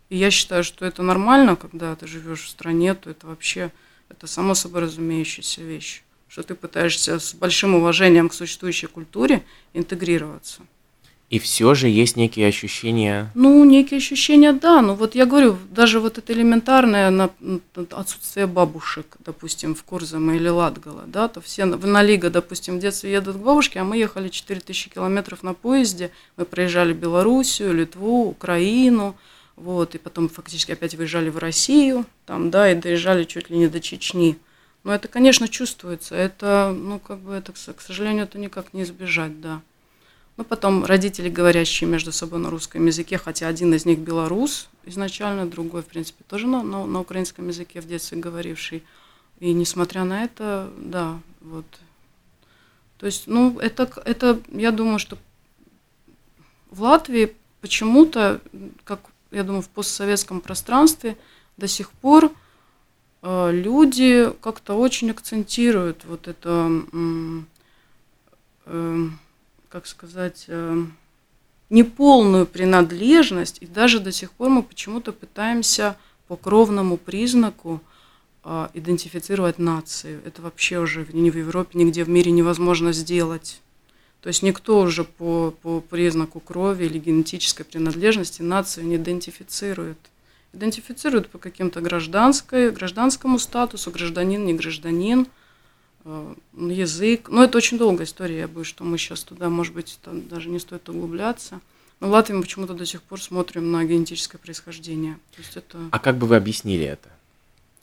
И 0.08 0.16
я 0.16 0.30
считаю, 0.30 0.62
что 0.62 0.84
это 0.84 1.02
нормально, 1.02 1.56
когда 1.56 1.96
ты 1.96 2.06
живешь 2.06 2.44
в 2.44 2.48
стране, 2.48 2.94
то 2.94 3.10
это 3.10 3.26
вообще, 3.26 3.72
это 4.08 4.26
само 4.26 4.54
собой 4.54 4.82
разумеющаяся 4.82 5.62
вещь, 5.62 6.04
что 6.28 6.42
ты 6.44 6.54
пытаешься 6.54 7.18
с 7.18 7.34
большим 7.34 7.74
уважением 7.74 8.28
к 8.28 8.34
существующей 8.34 8.86
культуре 8.86 9.44
интегрироваться. 9.72 10.62
И 11.28 11.40
все 11.40 11.74
же 11.74 11.88
есть 11.88 12.16
некие 12.16 12.46
ощущения. 12.46 13.32
Ну, 13.34 13.64
некие 13.64 13.98
ощущения, 13.98 14.52
да. 14.52 14.80
Ну, 14.80 14.94
вот 14.94 15.16
я 15.16 15.26
говорю, 15.26 15.58
даже 15.70 15.98
вот 15.98 16.18
это 16.18 16.32
элементарное 16.32 17.30
отсутствие 17.90 18.46
бабушек, 18.46 19.16
допустим, 19.24 19.74
в 19.74 19.82
Курзаме 19.82 20.36
или 20.36 20.48
Латгала, 20.48 21.02
да, 21.08 21.26
то 21.26 21.40
все 21.40 21.66
в 21.66 21.84
Налига, 21.84 22.30
допустим, 22.30 22.78
в 22.78 22.80
детстве 22.80 23.10
едут 23.10 23.36
к 23.36 23.40
бабушке, 23.40 23.80
а 23.80 23.84
мы 23.84 23.96
ехали 23.96 24.28
4000 24.28 24.90
километров 24.90 25.42
на 25.42 25.52
поезде, 25.52 26.12
мы 26.36 26.44
проезжали 26.44 26.92
Белоруссию, 26.92 27.74
Литву, 27.74 28.28
Украину, 28.28 29.16
вот, 29.56 29.96
и 29.96 29.98
потом 29.98 30.28
фактически 30.28 30.72
опять 30.72 30.94
выезжали 30.94 31.28
в 31.28 31.38
Россию, 31.38 32.06
там, 32.24 32.50
да, 32.50 32.70
и 32.70 32.76
доезжали 32.76 33.24
чуть 33.24 33.50
ли 33.50 33.56
не 33.56 33.66
до 33.66 33.80
Чечни. 33.80 34.38
Но 34.84 34.94
это, 34.94 35.08
конечно, 35.08 35.48
чувствуется, 35.48 36.14
это, 36.14 36.72
ну, 36.72 37.00
как 37.00 37.18
бы, 37.18 37.32
это, 37.32 37.50
к 37.52 37.80
сожалению, 37.80 38.24
это 38.24 38.38
никак 38.38 38.72
не 38.72 38.84
избежать, 38.84 39.40
да. 39.40 39.60
Ну, 40.36 40.44
потом 40.44 40.84
родители, 40.84 41.30
говорящие 41.30 41.88
между 41.88 42.12
собой 42.12 42.40
на 42.40 42.50
русском 42.50 42.84
языке, 42.84 43.16
хотя 43.16 43.48
один 43.48 43.72
из 43.72 43.86
них 43.86 43.98
белорус 43.98 44.68
изначально, 44.84 45.46
другой, 45.46 45.82
в 45.82 45.86
принципе, 45.86 46.24
тоже 46.28 46.46
на, 46.46 46.62
на, 46.62 46.84
на 46.84 47.00
украинском 47.00 47.48
языке 47.48 47.80
в 47.80 47.86
детстве 47.86 48.18
говоривший. 48.18 48.82
И 49.40 49.52
несмотря 49.54 50.04
на 50.04 50.24
это, 50.24 50.70
да, 50.76 51.18
вот. 51.40 51.64
То 52.98 53.06
есть, 53.06 53.26
ну, 53.26 53.58
это, 53.58 53.90
это 54.04 54.40
я 54.52 54.72
думаю, 54.72 54.98
что 54.98 55.16
в 56.70 56.82
Латвии 56.82 57.34
почему-то, 57.62 58.40
как 58.84 59.00
я 59.30 59.42
думаю, 59.42 59.62
в 59.62 59.68
постсоветском 59.68 60.40
пространстве 60.40 61.16
до 61.56 61.66
сих 61.66 61.90
пор 61.90 62.30
э, 63.22 63.50
люди 63.52 64.30
как-то 64.42 64.74
очень 64.74 65.10
акцентируют 65.10 66.04
вот 66.04 66.28
это 66.28 66.70
э, 68.66 69.08
как 69.76 69.86
сказать, 69.86 70.46
э, 70.48 70.86
неполную 71.68 72.46
принадлежность, 72.46 73.58
и 73.60 73.66
даже 73.66 74.00
до 74.00 74.10
сих 74.10 74.32
пор 74.32 74.48
мы 74.48 74.62
почему-то 74.62 75.12
пытаемся 75.12 75.98
по 76.28 76.36
кровному 76.36 76.96
признаку 76.96 77.82
э, 78.42 78.68
идентифицировать 78.72 79.58
нацию. 79.58 80.22
Это 80.24 80.40
вообще 80.40 80.78
уже 80.78 81.06
ни 81.12 81.28
в 81.28 81.36
Европе, 81.36 81.78
нигде 81.78 82.04
в 82.04 82.08
мире 82.08 82.32
невозможно 82.32 82.94
сделать. 82.94 83.60
То 84.22 84.28
есть 84.28 84.42
никто 84.42 84.80
уже 84.80 85.04
по, 85.04 85.50
по 85.50 85.82
признаку 85.82 86.40
крови 86.40 86.86
или 86.86 86.98
генетической 86.98 87.64
принадлежности 87.64 88.40
нацию 88.40 88.86
не 88.86 88.96
идентифицирует. 88.96 89.98
Идентифицируют 90.54 91.28
по 91.28 91.36
каким-то 91.36 91.82
гражданской, 91.82 92.70
гражданскому 92.70 93.38
статусу, 93.38 93.90
гражданин, 93.90 94.42
не 94.46 94.54
гражданин– 94.54 95.26
язык. 96.56 97.28
Но 97.28 97.44
это 97.44 97.58
очень 97.58 97.78
долгая 97.78 98.06
история, 98.06 98.40
я 98.40 98.48
боюсь, 98.48 98.66
что 98.66 98.84
мы 98.84 98.98
сейчас 98.98 99.22
туда, 99.22 99.48
может 99.48 99.74
быть, 99.74 99.98
там 100.02 100.26
даже 100.28 100.48
не 100.48 100.58
стоит 100.58 100.88
углубляться. 100.88 101.60
Но 102.00 102.08
в 102.08 102.10
Латвии 102.10 102.34
мы 102.34 102.42
почему-то 102.42 102.74
до 102.74 102.84
сих 102.84 103.02
пор 103.02 103.20
смотрим 103.20 103.72
на 103.72 103.84
генетическое 103.84 104.38
происхождение. 104.38 105.14
То 105.34 105.42
есть 105.42 105.56
это... 105.56 105.78
А 105.90 105.98
как 105.98 106.18
бы 106.18 106.26
вы 106.26 106.36
объяснили 106.36 106.84
это? 106.84 107.08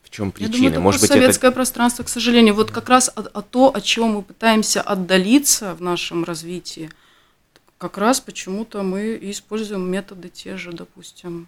В 0.04 0.10
чем 0.12 0.32
причина? 0.32 0.52
Я 0.52 0.58
думаю, 0.58 0.72
это 0.72 0.80
может 0.82 1.02
быть, 1.02 1.10
советское 1.10 1.48
это... 1.48 1.56
пространство, 1.56 2.04
к 2.04 2.10
сожалению. 2.10 2.54
Вот 2.54 2.70
как 2.70 2.90
раз 2.90 3.10
о, 3.16 3.22
о 3.22 3.42
то, 3.42 3.74
от 3.74 3.84
чего 3.84 4.08
мы 4.08 4.22
пытаемся 4.22 4.82
отдалиться 4.82 5.74
в 5.74 5.82
нашем 5.82 6.24
развитии, 6.24 6.92
как 7.80 7.98
раз 7.98 8.22
почему-то 8.22 8.84
мы 8.84 9.18
используем 9.22 9.90
методы 9.90 10.30
те 10.30 10.58
же, 10.58 10.72
допустим. 10.72 11.48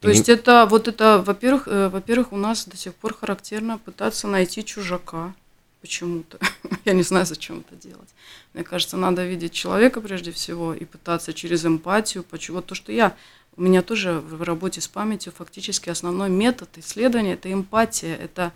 То 0.00 0.08
есть 0.08 0.28
это 0.28 0.66
вот 0.70 0.86
это, 0.86 1.20
во-первых, 1.20 1.66
э, 1.66 1.88
во-первых, 1.88 2.32
у 2.32 2.36
нас 2.36 2.66
до 2.66 2.76
сих 2.76 2.94
пор 2.94 3.14
характерно 3.14 3.78
пытаться 3.78 4.28
найти 4.28 4.64
чужака 4.64 5.34
почему-то. 5.80 6.38
Я 6.84 6.92
не 6.92 7.02
знаю, 7.02 7.26
зачем 7.26 7.60
это 7.60 7.76
делать. 7.76 8.08
Мне 8.54 8.64
кажется, 8.64 8.96
надо 8.96 9.26
видеть 9.26 9.52
человека 9.52 10.00
прежде 10.00 10.32
всего 10.32 10.74
и 10.74 10.84
пытаться 10.84 11.32
через 11.32 11.64
эмпатию, 11.64 12.24
вот 12.48 12.66
то, 12.66 12.74
что 12.74 12.92
я, 12.92 13.14
у 13.56 13.62
меня 13.62 13.82
тоже 13.82 14.20
в 14.20 14.42
работе 14.42 14.80
с 14.80 14.88
памятью 14.88 15.32
фактически 15.36 15.90
основной 15.90 16.30
метод 16.30 16.68
исследования– 16.76 17.32
это 17.34 17.52
эмпатия, 17.52 18.14
это 18.14 18.52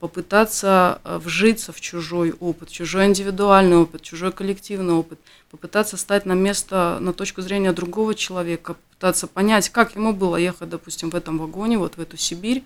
попытаться 0.00 1.00
э, 1.04 1.18
вжиться 1.18 1.72
в 1.72 1.80
чужой 1.80 2.32
опыт, 2.40 2.70
чужой 2.70 3.06
индивидуальный 3.06 3.76
опыт, 3.76 4.02
чужой 4.02 4.32
коллективный 4.32 4.94
опыт, 4.94 5.20
попытаться 5.50 5.96
стать 5.98 6.24
на 6.26 6.32
место, 6.32 6.98
на 7.00 7.12
точку 7.12 7.42
зрения 7.42 7.72
другого 7.72 8.14
человека, 8.14 8.74
попытаться 8.74 9.26
понять, 9.26 9.68
как 9.68 9.94
ему 9.94 10.14
было 10.14 10.36
ехать, 10.36 10.70
допустим, 10.70 11.10
в 11.10 11.14
этом 11.14 11.38
вагоне, 11.38 11.76
вот 11.76 11.96
в 11.96 12.00
эту 12.00 12.16
Сибирь, 12.16 12.64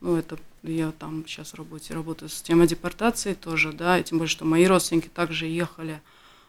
ну, 0.00 0.16
это 0.16 0.38
я 0.62 0.92
там 0.92 1.24
сейчас 1.26 1.52
в 1.52 1.56
работе 1.56 1.94
работаю 1.94 2.28
с 2.28 2.40
темой 2.40 2.66
депортации 2.66 3.34
тоже, 3.34 3.72
да, 3.72 3.98
и 3.98 4.02
тем 4.02 4.18
более, 4.18 4.30
что 4.30 4.44
мои 4.44 4.66
родственники 4.66 5.08
также 5.08 5.46
ехали. 5.46 6.00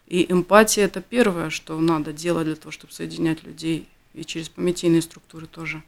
И 0.08 0.32
эмпатия– 0.32 0.84
это 0.86 1.02
первое, 1.02 1.49
что 1.49 1.80
надо 1.80 2.13
делать 2.13 2.45
для 2.45 2.56
того, 2.56 2.71
чтобы 2.71 2.93
соединять 2.93 3.43
людей, 3.43 3.88
и 4.13 4.23
через 4.23 4.49
понятийные 4.49 5.02
структуры 5.02 5.47
тоже. 5.47 5.82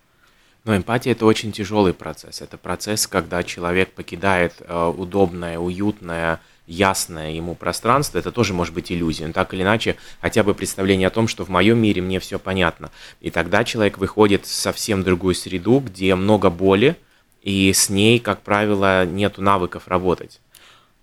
Но 0.64 0.76
эмпатия– 0.76 1.12
это 1.14 1.26
очень 1.26 1.52
тяжелый 1.52 1.94
процесс. 1.94 2.42
Это 2.42 2.58
процесс, 2.58 3.06
когда 3.06 3.44
человек 3.44 3.92
покидает 3.92 4.54
э, 4.60 4.94
удобное, 4.98 5.60
уютное, 5.60 6.42
ясное 6.66 7.32
ему 7.32 7.54
пространство, 7.54 8.18
это 8.18 8.32
тоже 8.32 8.54
может 8.54 8.74
быть 8.74 8.92
иллюзия. 8.92 9.28
Но 9.28 9.34
так 9.34 9.54
или 9.54 9.62
иначе, 9.62 9.98
хотя 10.22 10.44
бы 10.44 10.56
представление 10.56 11.08
о 11.08 11.12
том, 11.12 11.28
что 11.28 11.46
в 11.46 11.50
моем 11.50 11.78
мире 11.78 12.02
мне 12.02 12.20
все 12.20 12.40
понятно. 12.40 12.90
И 13.22 13.30
тогда 13.30 13.64
человек 13.64 14.00
выходит 14.00 14.46
в 14.46 14.54
совсем 14.54 15.04
другую 15.04 15.36
среду, 15.36 15.80
где 15.80 16.16
много 16.16 16.50
боли, 16.50 16.98
и 17.46 17.72
с 17.72 17.90
ней, 17.90 18.20
как 18.20 18.42
правило, 18.42 19.06
нет 19.06 19.38
навыков 19.38 19.88
работать. 19.88 20.42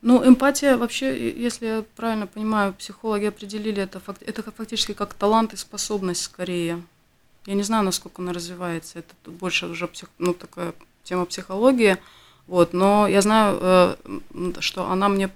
Ну, 0.03 0.27
эмпатия 0.27 0.77
вообще, 0.77 1.31
если 1.31 1.67
я 1.67 1.85
правильно 1.95 2.27
понимаю, 2.27 2.75
психологи 2.75 3.27
определили 3.27 3.81
это, 3.81 4.03
это 4.21 4.43
фактически 4.51 4.93
как 4.93 5.15
талант 5.15 5.55
и 5.55 5.57
способность 5.57 6.25
скорее. 6.25 6.83
Я 7.47 7.55
не 7.55 7.63
знаю, 7.63 7.85
насколько 7.85 8.21
она 8.21 8.33
развивается, 8.33 8.99
это 8.99 9.15
больше 9.31 9.67
уже 9.67 9.87
псих, 9.87 10.09
ну, 10.19 10.35
такая 10.35 10.75
тема 11.05 11.27
психологии, 11.27 11.99
вот, 12.49 12.73
но 12.73 13.07
я 13.07 13.23
знаю, 13.23 13.59
э, 13.61 13.97
что 14.59 14.91
она 14.91 15.09
мне, 15.09 15.31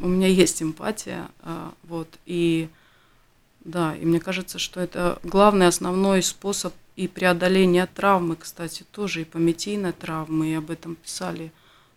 у 0.00 0.08
меня 0.08 0.26
есть 0.26 0.60
эмпатия, 0.62 1.28
э, 1.42 1.68
вот, 1.84 2.08
и 2.26 2.68
да, 3.60 3.94
и 3.94 4.04
мне 4.04 4.18
кажется, 4.18 4.58
что 4.58 4.80
это 4.80 5.20
главный, 5.22 5.68
основной 5.68 6.22
способ 6.22 6.74
и 6.96 7.08
преодоление 7.08 7.86
травмы, 7.86 8.36
кстати, 8.36 8.84
тоже 8.92 9.22
и 9.22 9.24
памятийной 9.24 9.92
травмы, 9.92 10.50
и 10.50 10.54
об 10.54 10.70
этом 10.70 10.94
писали 10.94 11.52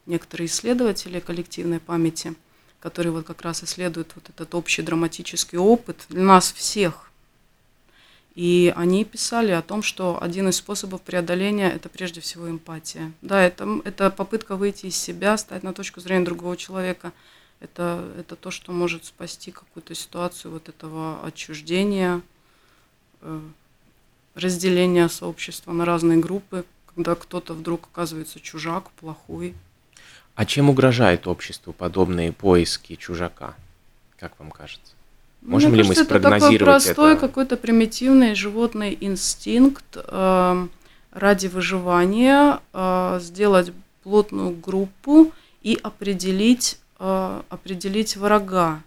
некоторые 0.06 0.48
исследователи 0.48 1.20
коллективной 1.20 1.80
памяти, 1.80 2.34
которые 2.80 3.12
вот 3.12 3.26
как 3.26 3.42
раз 3.42 3.64
исследуют 3.64 4.14
вот 4.16 4.30
этот 4.30 4.56
общий 4.56 4.82
драматический 4.82 5.58
опыт 5.58 6.06
для 6.10 6.24
нас 6.24 6.52
всех. 6.52 7.12
И 8.34 8.72
они 8.76 9.04
писали 9.04 9.52
о 9.52 9.64
том, 9.64 9.82
что 9.82 10.22
один 10.22 10.48
из 10.50 10.58
способов 10.58 11.02
преодоления– 11.02 11.72
это 11.76 11.90
прежде 11.90 12.22
всего 12.22 12.50
эмпатия. 12.50 13.12
Да, 13.24 13.42
это, 13.42 13.82
это 13.84 14.12
попытка 14.12 14.56
выйти 14.56 14.88
из 14.88 14.96
себя, 14.96 15.38
стать 15.38 15.64
на 15.64 15.74
точку 15.74 16.02
зрения 16.02 16.26
другого 16.26 16.56
человека. 16.56 17.14
Это, 17.60 18.08
это 18.20 18.36
то, 18.36 18.52
что 18.52 18.72
может 18.72 19.06
спасти 19.06 19.50
какую-то 19.50 19.96
ситуацию 19.96 20.52
вот 20.52 20.70
этого 20.70 21.26
отчуждения, 21.26 22.22
э, 23.22 23.42
разделение 24.38 25.10
сообщества 25.10 25.74
на 25.74 25.86
разные 25.86 26.18
группы, 26.18 26.64
когда 26.96 27.16
кто-то 27.16 27.54
вдруг 27.54 27.90
оказывается 27.92 28.40
чужак, 28.40 28.90
плохой. 28.92 29.54
А 30.36 30.46
чем 30.46 30.70
угрожает 30.70 31.28
обществу 31.28 31.74
подобные 31.74 32.32
поиски 32.32 32.96
чужака, 32.96 33.56
как 34.20 34.34
вам 34.40 34.52
кажется? 34.52 34.94
Можем 35.42 35.72
Мне 35.72 35.82
ли 35.82 35.84
кажется, 35.84 36.02
мы 36.02 36.06
спрогнозировать 36.06 36.54
это? 36.54 36.60
Такой 36.60 36.94
простой 36.96 37.12
это? 37.14 37.22
какой-то 37.22 37.58
примитивный 37.58 38.36
животный 38.36 38.98
инстинкт 39.00 39.86
э, 39.96 40.68
ради 41.12 41.48
выживания 41.48 42.60
э, 42.74 43.20
сделать 43.22 43.72
плотную 44.04 44.52
группу 44.52 45.32
и 45.62 45.78
определить, 45.82 46.80
э, 47.00 47.42
определить 47.50 48.18
врага. 48.18 48.82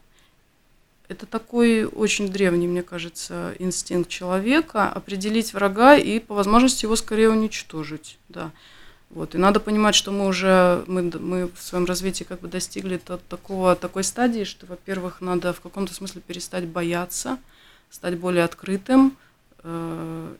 Это 1.10 1.26
такой 1.26 1.84
очень 1.84 2.30
древний, 2.30 2.68
мне 2.68 2.84
кажется, 2.84 3.56
инстинкт 3.58 4.08
человека 4.08 4.88
определить 4.88 5.52
врага 5.52 5.96
и 5.96 6.20
по 6.20 6.34
возможности 6.34 6.84
его 6.84 6.94
скорее 6.94 7.30
уничтожить. 7.30 8.16
Да. 8.28 8.52
Вот. 9.10 9.34
И 9.34 9.38
надо 9.38 9.58
понимать, 9.58 9.96
что 9.96 10.12
мы 10.12 10.28
уже 10.28 10.84
мы, 10.86 11.02
мы 11.02 11.48
в 11.48 11.60
своем 11.60 11.84
развитии 11.84 12.22
как 12.22 12.38
бы 12.38 12.46
достигли 12.46 13.00
такого, 13.28 13.74
такой 13.74 14.04
стадии, 14.04 14.44
что, 14.44 14.66
во-первых, 14.66 15.20
надо 15.20 15.52
в 15.52 15.60
каком-то 15.60 15.92
смысле 15.92 16.22
перестать 16.24 16.66
бояться, 16.66 17.38
стать 17.90 18.16
более 18.16 18.44
открытым, 18.44 19.16
э, 19.64 20.34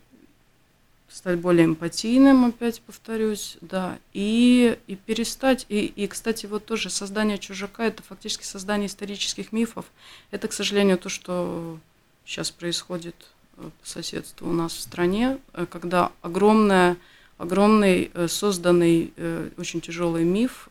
стать 1.11 1.39
более 1.39 1.67
эмпатийным, 1.67 2.45
опять 2.47 2.81
повторюсь, 2.83 3.59
да, 3.61 3.99
и, 4.13 4.79
и 4.87 4.97
перестать, 4.97 5.67
и, 5.69 5.87
и, 5.87 6.07
кстати, 6.07 6.47
вот 6.47 6.65
тоже 6.65 6.89
создание 6.89 7.37
чужака, 7.39 7.85
это 7.85 8.03
фактически 8.03 8.45
создание 8.45 8.87
исторических 8.87 9.53
мифов, 9.53 9.87
это, 10.31 10.47
к 10.49 10.53
сожалению, 10.53 10.99
то, 10.99 11.09
что 11.09 11.79
сейчас 12.25 12.51
происходит 12.53 13.17
э, 13.57 13.69
по 13.81 13.89
соседству 13.89 14.49
у 14.49 14.53
нас 14.53 14.73
в 14.73 14.81
стране, 14.81 15.39
э, 15.53 15.67
когда 15.67 16.13
огромная 16.23 16.97
огромный 17.39 18.11
э, 18.13 18.29
созданный 18.29 19.15
очень 19.57 19.81
тяжелый 19.81 20.25
миф, 20.25 20.69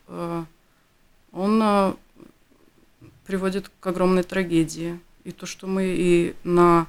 он 1.32 1.96
приводит 3.26 3.70
к 3.80 3.86
огромной 3.86 4.22
трагедии. 4.22 5.00
И 5.24 5.32
то, 5.32 5.46
что 5.46 5.66
мы 5.66 5.86
и 5.86 6.34
на 6.44 6.86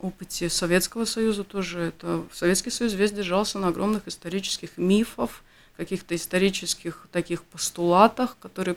опыте 0.00 0.48
Советского 0.48 1.04
Союза 1.04 1.44
тоже, 1.44 1.80
это 1.80 2.24
Советский 2.32 2.70
Союз 2.70 2.94
весь 2.94 3.12
держался 3.12 3.58
на 3.58 3.68
огромных 3.68 4.08
исторических 4.08 4.78
мифов, 4.78 5.42
каких-то 5.76 6.14
исторических 6.14 7.08
таких 7.12 7.42
постулатах, 7.42 8.36
которые, 8.40 8.76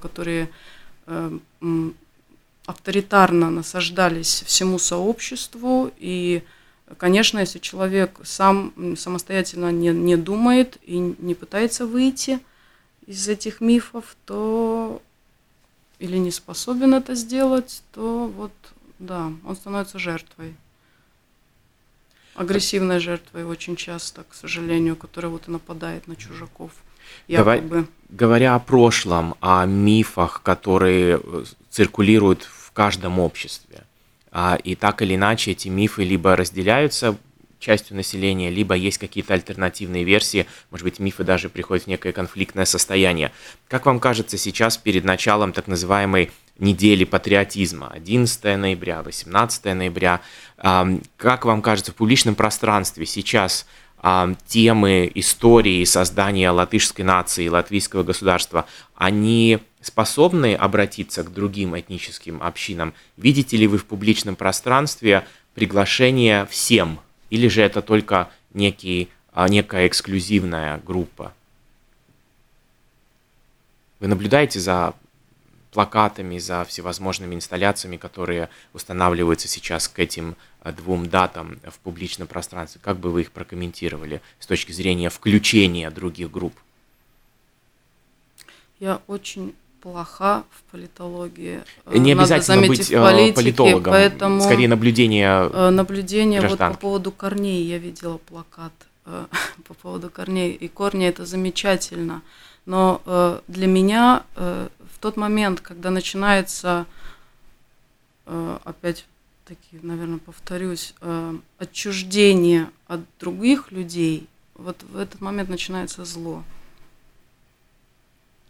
которые 0.00 0.50
авторитарно 2.66 3.50
насаждались 3.50 4.42
всему 4.46 4.78
сообществу. 4.78 5.90
И 5.98 6.42
Конечно, 6.98 7.38
если 7.38 7.58
человек 7.58 8.20
сам 8.24 8.96
самостоятельно 8.96 9.72
не, 9.72 9.88
не 9.88 10.16
думает 10.16 10.76
и 10.82 10.98
не 10.98 11.34
пытается 11.34 11.86
выйти 11.86 12.40
из 13.06 13.26
этих 13.26 13.60
мифов, 13.60 14.16
то 14.26 15.00
или 15.98 16.18
не 16.18 16.30
способен 16.30 16.94
это 16.94 17.14
сделать, 17.14 17.82
то 17.92 18.26
вот, 18.26 18.52
да, 18.98 19.32
он 19.44 19.56
становится 19.56 19.98
жертвой. 19.98 20.54
Агрессивной 22.34 22.98
жертвой 22.98 23.44
очень 23.44 23.76
часто, 23.76 24.24
к 24.24 24.34
сожалению, 24.34 24.96
которая 24.96 25.30
вот 25.30 25.46
и 25.46 25.50
нападает 25.50 26.08
на 26.08 26.16
чужаков. 26.16 26.72
Якобы. 27.28 27.86
Говоря 28.08 28.54
о 28.54 28.58
прошлом, 28.58 29.34
о 29.40 29.64
мифах, 29.66 30.42
которые 30.42 31.20
э, 31.22 31.44
циркулируют 31.70 32.42
в 32.42 32.72
каждом 32.72 33.20
обществе, 33.20 33.84
а, 34.32 34.58
и 34.64 34.74
так 34.74 35.00
или 35.02 35.14
иначе 35.14 35.52
эти 35.52 35.68
мифы 35.68 36.02
либо 36.02 36.34
разделяются 36.34 37.16
частью 37.60 37.96
населения, 37.96 38.50
либо 38.50 38.74
есть 38.74 38.98
какие-то 38.98 39.34
альтернативные 39.34 40.04
версии, 40.04 40.46
может 40.70 40.84
быть, 40.84 40.98
мифы 40.98 41.24
даже 41.24 41.48
приходят 41.48 41.84
в 41.84 41.86
некое 41.86 42.12
конфликтное 42.12 42.66
состояние. 42.66 43.32
Как 43.68 43.86
вам 43.86 44.00
кажется, 44.00 44.36
сейчас 44.36 44.76
перед 44.76 45.04
началом 45.04 45.52
так 45.52 45.66
называемой 45.66 46.30
недели 46.58 47.04
патриотизма, 47.04 47.88
11 47.88 48.44
ноября, 48.58 49.02
18 49.02 49.64
ноября, 49.74 50.20
как 50.56 51.44
вам 51.44 51.62
кажется, 51.62 51.92
в 51.92 51.94
публичном 51.96 52.34
пространстве 52.34 53.06
сейчас 53.06 53.66
темы 54.46 55.10
истории 55.14 55.82
создания 55.84 56.50
латышской 56.50 57.04
нации, 57.04 57.48
латвийского 57.48 58.02
государства, 58.02 58.66
они 58.94 59.58
способны 59.80 60.54
обратиться 60.54 61.22
к 61.22 61.32
другим 61.32 61.78
этническим 61.78 62.42
общинам? 62.42 62.94
Видите 63.16 63.56
ли 63.56 63.66
вы 63.66 63.78
в 63.78 63.84
публичном 63.86 64.36
пространстве 64.36 65.26
приглашение 65.54 66.46
всем? 66.46 67.00
Или 67.30 67.48
же 67.48 67.62
это 67.62 67.82
только 67.82 68.30
некий, 68.52 69.08
а, 69.32 69.48
некая 69.48 69.86
эксклюзивная 69.86 70.80
группа? 70.84 71.32
Вы 74.00 74.08
наблюдаете 74.08 74.60
за 74.60 74.94
плакатами, 75.74 76.38
за 76.38 76.64
всевозможными 76.64 77.34
инсталляциями, 77.34 77.96
которые 77.96 78.48
устанавливаются 78.72 79.48
сейчас 79.48 79.88
к 79.88 79.98
этим 79.98 80.36
а, 80.60 80.72
двум 80.72 81.08
датам 81.08 81.58
в 81.64 81.78
публичном 81.80 82.28
пространстве. 82.28 82.80
Как 82.82 82.96
бы 82.96 83.10
вы 83.10 83.22
их 83.22 83.32
прокомментировали 83.32 84.22
с 84.38 84.46
точки 84.46 84.70
зрения 84.70 85.10
включения 85.10 85.90
других 85.90 86.30
групп? 86.30 86.54
Я 88.78 89.00
очень 89.08 89.52
плоха 89.80 90.44
в 90.50 90.70
политологии. 90.70 91.60
Не 91.86 92.12
обязательно 92.12 92.56
Надо 92.56 92.68
быть 92.68 92.88
в 92.88 92.92
политике, 92.92 93.34
политологом, 93.34 93.92
поэтому 93.92 94.40
скорее 94.40 94.68
наблюдение 94.68 95.50
э, 95.52 95.70
Наблюдение 95.70 96.40
вот 96.40 96.58
по 96.58 96.74
поводу 96.74 97.10
корней, 97.10 97.64
я 97.64 97.78
видела 97.78 98.18
плакат 98.18 98.72
э, 99.06 99.26
по 99.68 99.74
поводу 99.74 100.08
корней, 100.08 100.52
и 100.52 100.68
корни 100.68 101.06
это 101.06 101.26
замечательно, 101.26 102.22
но 102.64 103.02
э, 103.04 103.40
для 103.48 103.66
меня 103.66 104.22
тот 105.04 105.18
момент, 105.18 105.60
когда 105.60 105.90
начинается, 105.90 106.86
опять 108.24 109.04
таки, 109.44 109.78
наверное, 109.82 110.18
повторюсь, 110.18 110.94
отчуждение 111.58 112.70
от 112.86 113.00
других 113.20 113.70
людей, 113.70 114.26
вот 114.54 114.82
в 114.82 114.96
этот 114.96 115.20
момент 115.20 115.50
начинается 115.50 116.06
зло. 116.06 116.42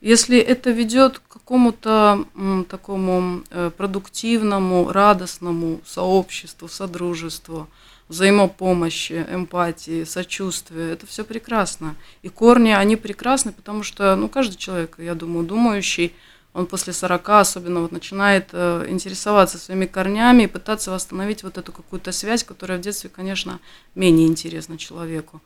Если 0.00 0.38
это 0.38 0.70
ведет 0.70 1.18
к 1.18 1.26
какому-то 1.26 2.24
такому 2.68 3.42
э, 3.50 3.72
продуктивному, 3.76 4.92
радостному 4.92 5.80
сообществу, 5.84 6.68
содружеству, 6.68 7.66
взаимопомощи, 8.08 9.26
эмпатии, 9.28 10.04
сочувствия, 10.04 10.92
это 10.92 11.06
все 11.06 11.24
прекрасно. 11.24 11.96
И 12.22 12.28
корни, 12.28 12.70
они 12.70 12.94
прекрасны, 12.94 13.50
потому 13.50 13.82
что, 13.82 14.14
ну, 14.14 14.28
каждый 14.28 14.56
человек, 14.56 14.96
я 14.98 15.14
думаю, 15.14 15.46
думающий, 15.46 16.12
он 16.54 16.66
после 16.66 16.92
40 16.92 17.28
особенно 17.30 17.80
вот 17.80 17.90
начинает 17.90 18.50
э, 18.52 18.86
интересоваться 18.88 19.58
своими 19.58 19.86
корнями 19.86 20.44
и 20.44 20.46
пытаться 20.46 20.92
восстановить 20.92 21.42
вот 21.42 21.58
эту 21.58 21.72
какую-то 21.72 22.12
связь, 22.12 22.44
которая 22.44 22.78
в 22.78 22.80
детстве, 22.80 23.10
конечно, 23.10 23.58
менее 23.96 24.28
интересна 24.28 24.78
человеку. 24.78 25.42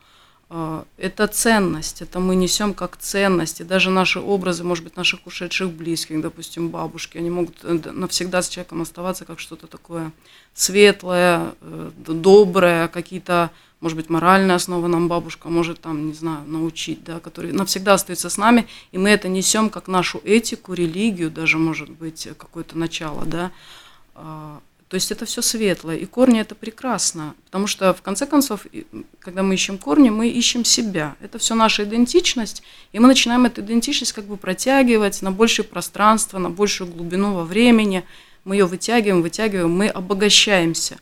А, 0.51 0.87
это 0.97 1.27
ценность, 1.27 2.01
это 2.01 2.21
мы 2.21 2.35
несем 2.35 2.73
как 2.73 2.97
ценность. 2.97 3.61
И 3.61 3.65
даже 3.65 3.91
наши 3.91 4.19
образы, 4.19 4.65
может 4.65 4.83
быть, 4.83 4.97
наших 4.97 5.27
ушедших 5.27 5.71
близких, 5.71 6.23
допустим, 6.23 6.71
бабушки, 6.71 7.19
они 7.19 7.29
могут 7.29 7.57
э, 7.65 7.79
навсегда 7.93 8.41
с 8.41 8.49
человеком 8.49 8.81
оставаться 8.81 9.27
как 9.27 9.41
что-то 9.41 9.67
такое 9.67 10.11
светлое, 10.55 11.53
э, 11.61 11.91
доброе, 11.99 12.89
какие-то, 12.89 13.51
может 13.81 13.97
быть, 13.99 14.09
моральные 14.09 14.55
основы 14.55 14.89
нам 14.89 15.07
бабушка 15.07 15.51
может 15.51 15.83
там, 15.83 16.07
не 16.07 16.15
знаю, 16.15 16.47
научить, 16.47 17.05
да, 17.05 17.21
которые 17.21 17.53
навсегда 17.53 17.95
остаются 17.95 18.31
с 18.31 18.39
нами, 18.39 18.67
и 18.91 18.97
мы 18.97 19.11
это 19.11 19.29
несем 19.29 19.69
как 19.69 19.87
нашу 19.87 20.19
этику, 20.25 20.73
религию, 20.73 21.31
даже, 21.31 21.59
может 21.59 21.91
быть, 21.91 22.27
какое-то 22.39 22.79
начало, 22.79 23.27
да, 23.27 23.53
а, 24.15 24.61
то 24.89 24.95
есть 24.95 25.13
это 25.13 25.27
все 25.27 25.43
светлое, 25.43 25.97
и 25.97 26.07
корни 26.07 26.41
это 26.41 26.55
прекрасно, 26.55 27.35
потому 27.45 27.67
что 27.67 27.93
в 27.93 28.01
конце 28.01 28.27
концов, 28.27 28.67
когда 29.19 29.43
мы 29.43 29.53
ищем 29.53 29.77
корни, 29.77 30.09
мы 30.09 30.29
ищем 30.29 30.65
себя. 30.65 31.15
Это 31.21 31.39
все 31.39 31.55
наша 31.55 31.85
идентичность, 31.85 32.63
и 32.93 32.99
мы 32.99 33.07
начинаем 33.07 33.45
эту 33.45 33.61
идентичность 33.61 34.15
как 34.15 34.25
бы 34.25 34.39
протягивать 34.39 35.21
на 35.21 35.31
большее 35.31 35.67
пространство, 35.67 36.39
на 36.39 36.49
большую 36.49 36.91
глубину 36.91 37.35
во 37.35 37.45
времени. 37.45 38.03
Мы 38.45 38.57
ее 38.57 38.65
вытягиваем, 38.65 39.21
вытягиваем, 39.21 39.71
мы 39.71 39.89
обогащаемся. 39.89 40.97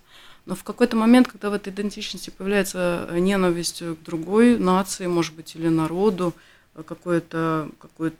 Но 0.47 0.57
в 0.57 0.65
какой-то 0.65 0.97
момент, 0.97 1.29
когда 1.29 1.51
в 1.51 1.53
этой 1.53 1.73
идентичности 1.73 2.31
появляется 2.31 3.09
ненависть 3.13 3.83
к 3.83 4.05
другой 4.05 4.59
нации, 4.59 5.07
может 5.07 5.35
быть, 5.35 5.55
или 5.55 5.69
народу, 5.69 6.35
какое-то 6.75 7.71
какое 7.79 8.13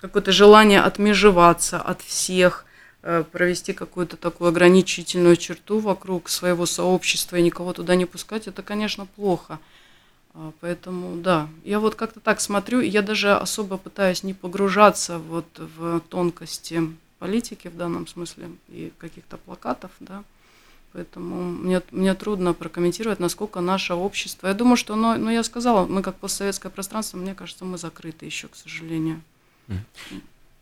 какое-то 0.00 0.32
желание 0.32 0.80
отмежеваться 0.80 1.80
от 1.80 2.02
всех– 2.02 2.66
Э, 2.69 2.69
провести 3.02 3.72
какую-то 3.72 4.16
такую 4.16 4.48
ограничительную 4.48 5.36
черту 5.36 5.78
вокруг 5.78 6.28
своего 6.28 6.66
сообщества 6.66 7.36
и 7.36 7.42
никого 7.42 7.72
туда 7.72 7.94
не 7.94 8.04
пускать, 8.04 8.46
это, 8.46 8.62
конечно, 8.62 9.06
плохо. 9.06 9.58
А, 10.34 10.52
поэтому, 10.60 11.16
да, 11.20 11.48
я 11.64 11.80
вот 11.80 11.96
как-то 11.96 12.20
так 12.20 12.40
смотрю, 12.40 12.80
я 12.80 13.02
даже 13.02 13.34
особо 13.34 13.78
пытаюсь 13.78 14.22
не 14.22 14.34
погружаться 14.34 15.18
вот 15.18 15.46
в 15.58 16.00
тонкости 16.08 16.82
политики 17.18 17.68
в 17.68 17.76
данном 17.76 18.06
смысле 18.06 18.50
и 18.68 18.92
каких-то 18.98 19.38
плакатов, 19.38 19.90
да, 19.98 20.22
поэтому 20.92 21.50
мне, 21.50 21.82
мне 21.90 22.14
трудно 22.14 22.54
прокомментировать, 22.54 23.18
насколько 23.18 23.60
наше 23.60 23.94
общество, 23.94 24.46
я 24.46 24.54
думаю, 24.54 24.76
что, 24.76 24.94
ну, 24.94 25.16
ну 25.18 25.30
я 25.30 25.42
сказала, 25.42 25.84
мы 25.86 26.02
как 26.02 26.16
постсоветское 26.16 26.70
пространство, 26.70 27.18
мне 27.18 27.34
кажется, 27.34 27.64
мы 27.64 27.76
закрыты 27.76 28.24
еще, 28.24 28.48
к 28.48 28.56
сожалению. 28.56 29.20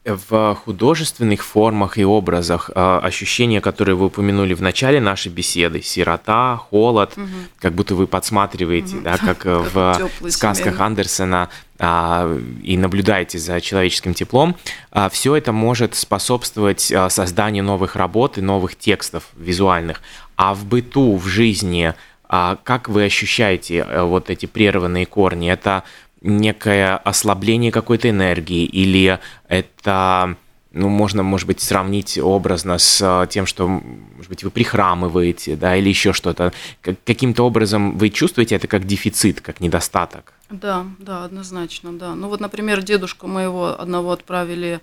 В 0.08 0.54
художественных 0.64 1.44
формах 1.44 1.98
и 1.98 2.04
образах 2.04 2.70
а, 2.74 2.98
ощущения, 3.00 3.60
которые 3.60 3.94
вы 3.94 4.06
упомянули 4.06 4.54
в 4.54 4.62
начале 4.62 5.00
нашей 5.00 5.30
беседы, 5.30 5.82
сирота, 5.82 6.56
холод, 6.56 7.12
угу. 7.16 7.26
как 7.60 7.74
будто 7.74 7.94
вы 7.94 8.06
подсматриваете, 8.06 8.96
угу. 8.96 9.04
да, 9.04 9.18
как, 9.18 9.38
как 9.38 9.72
в 9.72 10.30
сказках 10.30 10.74
семейный. 10.74 10.86
Андерсона 10.86 11.48
а, 11.78 12.38
и 12.62 12.76
наблюдаете 12.76 13.38
за 13.38 13.60
человеческим 13.60 14.14
теплом, 14.14 14.56
а, 14.90 15.08
все 15.08 15.36
это 15.36 15.52
может 15.52 15.94
способствовать 15.94 16.90
а, 16.90 17.08
созданию 17.08 17.64
новых 17.64 17.96
работ 17.96 18.38
и 18.38 18.40
новых 18.40 18.76
текстов 18.76 19.24
визуальных. 19.36 20.02
А 20.36 20.54
в 20.54 20.64
быту, 20.64 21.16
в 21.16 21.26
жизни, 21.26 21.94
а, 22.28 22.58
как 22.62 22.88
вы 22.88 23.04
ощущаете 23.04 23.82
а, 23.82 24.04
вот 24.04 24.28
эти 24.30 24.46
прерванные 24.46 25.06
корни? 25.06 25.50
Это 25.50 25.82
некое 26.20 26.96
ослабление 26.96 27.72
какой-то 27.72 28.10
энергии, 28.10 28.64
или 28.64 29.18
это, 29.48 30.36
ну, 30.72 30.88
можно, 30.88 31.22
может 31.22 31.46
быть, 31.46 31.60
сравнить 31.60 32.18
образно 32.18 32.78
с 32.78 33.00
э, 33.00 33.26
тем, 33.28 33.46
что, 33.46 33.68
может 33.68 34.28
быть, 34.28 34.44
вы 34.44 34.50
прихрамываете, 34.50 35.56
да, 35.56 35.76
или 35.76 35.88
еще 35.88 36.12
что-то. 36.12 36.52
Каким-то 36.82 37.44
образом 37.44 37.96
вы 37.96 38.10
чувствуете 38.10 38.56
это 38.56 38.66
как 38.66 38.86
дефицит, 38.86 39.40
как 39.40 39.60
недостаток? 39.60 40.32
Да, 40.50 40.86
да, 40.98 41.24
однозначно, 41.24 41.92
да. 41.92 42.14
Ну 42.14 42.28
вот, 42.28 42.40
например, 42.40 42.82
дедушку 42.82 43.26
моего 43.26 43.80
одного 43.80 44.12
отправили 44.12 44.80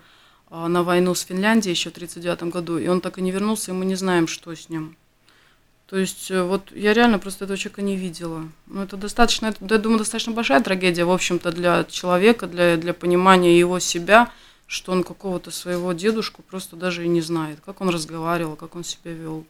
а, 0.50 0.68
на 0.68 0.84
войну 0.84 1.16
с 1.16 1.22
Финляндией 1.22 1.74
еще 1.74 1.90
в 1.90 1.94
1939 1.94 2.54
году, 2.54 2.78
и 2.78 2.88
он 2.88 3.02
так 3.02 3.18
и 3.18 3.22
не 3.22 3.32
вернулся, 3.32 3.72
и 3.72 3.74
мы 3.74 3.86
не 3.86 3.96
знаем, 3.96 4.28
что 4.28 4.56
с 4.56 4.70
ним. 4.70 4.96
То 5.88 5.98
есть 5.98 6.32
э, 6.32 6.42
вот 6.42 6.72
я 6.72 6.94
реально 6.94 7.20
просто 7.20 7.46
этого 7.46 7.58
человека 7.58 7.82
не 7.84 7.96
видела. 7.96 8.50
Ну, 8.66 8.82
это 8.82 8.98
достаточно, 8.98 9.48
это, 9.48 9.58
я 9.70 9.78
думаю, 9.78 10.00
достаточно 10.00 10.34
большая 10.34 10.62
трагедия, 10.62 11.06
в 11.06 11.12
общем-то, 11.12 11.52
для 11.52 11.84
человека, 11.84 12.48
для, 12.48 12.76
для 12.78 12.94
понимания 12.94 13.58
его 13.58 13.80
себя, 13.80 14.32
что 14.66 14.92
он 14.92 15.04
какого-то 15.04 15.52
своего 15.52 15.94
дедушку 15.94 16.42
просто 16.42 16.76
даже 16.76 17.06
и 17.06 17.08
не 17.08 17.22
знает, 17.22 17.60
как 17.64 17.82
он 17.82 17.90
разговаривал, 17.90 18.56
как 18.56 18.76
он 18.76 18.84
себя 18.84 19.12
вел. 19.12 19.46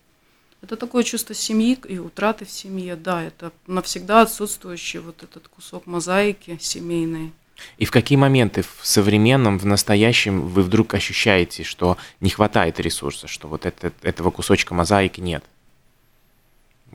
Это 0.62 0.76
такое 0.76 1.04
чувство 1.04 1.36
семьи 1.36 1.78
и 1.88 2.00
утраты 2.00 2.44
в 2.44 2.50
семье, 2.50 2.96
да, 2.96 3.24
это 3.24 3.52
навсегда 3.68 4.22
отсутствующий 4.22 5.00
вот 5.00 5.24
этот 5.24 5.48
кусок 5.48 5.86
мозаики 5.86 6.58
семейной. 6.60 7.32
И 7.78 7.86
в 7.86 7.92
какие 7.92 8.18
моменты 8.18 8.64
в 8.64 8.86
современном, 8.86 9.58
в 9.58 9.66
настоящем 9.66 10.42
вы 10.42 10.64
вдруг 10.64 10.94
ощущаете, 10.94 11.64
что 11.64 11.98
не 12.20 12.30
хватает 12.30 12.80
ресурса, 12.80 13.28
что 13.28 13.48
вот 13.48 13.66
это, 13.66 13.94
этого 14.02 14.32
кусочка 14.32 14.74
мозаики 14.74 15.22
нет? 15.22 15.46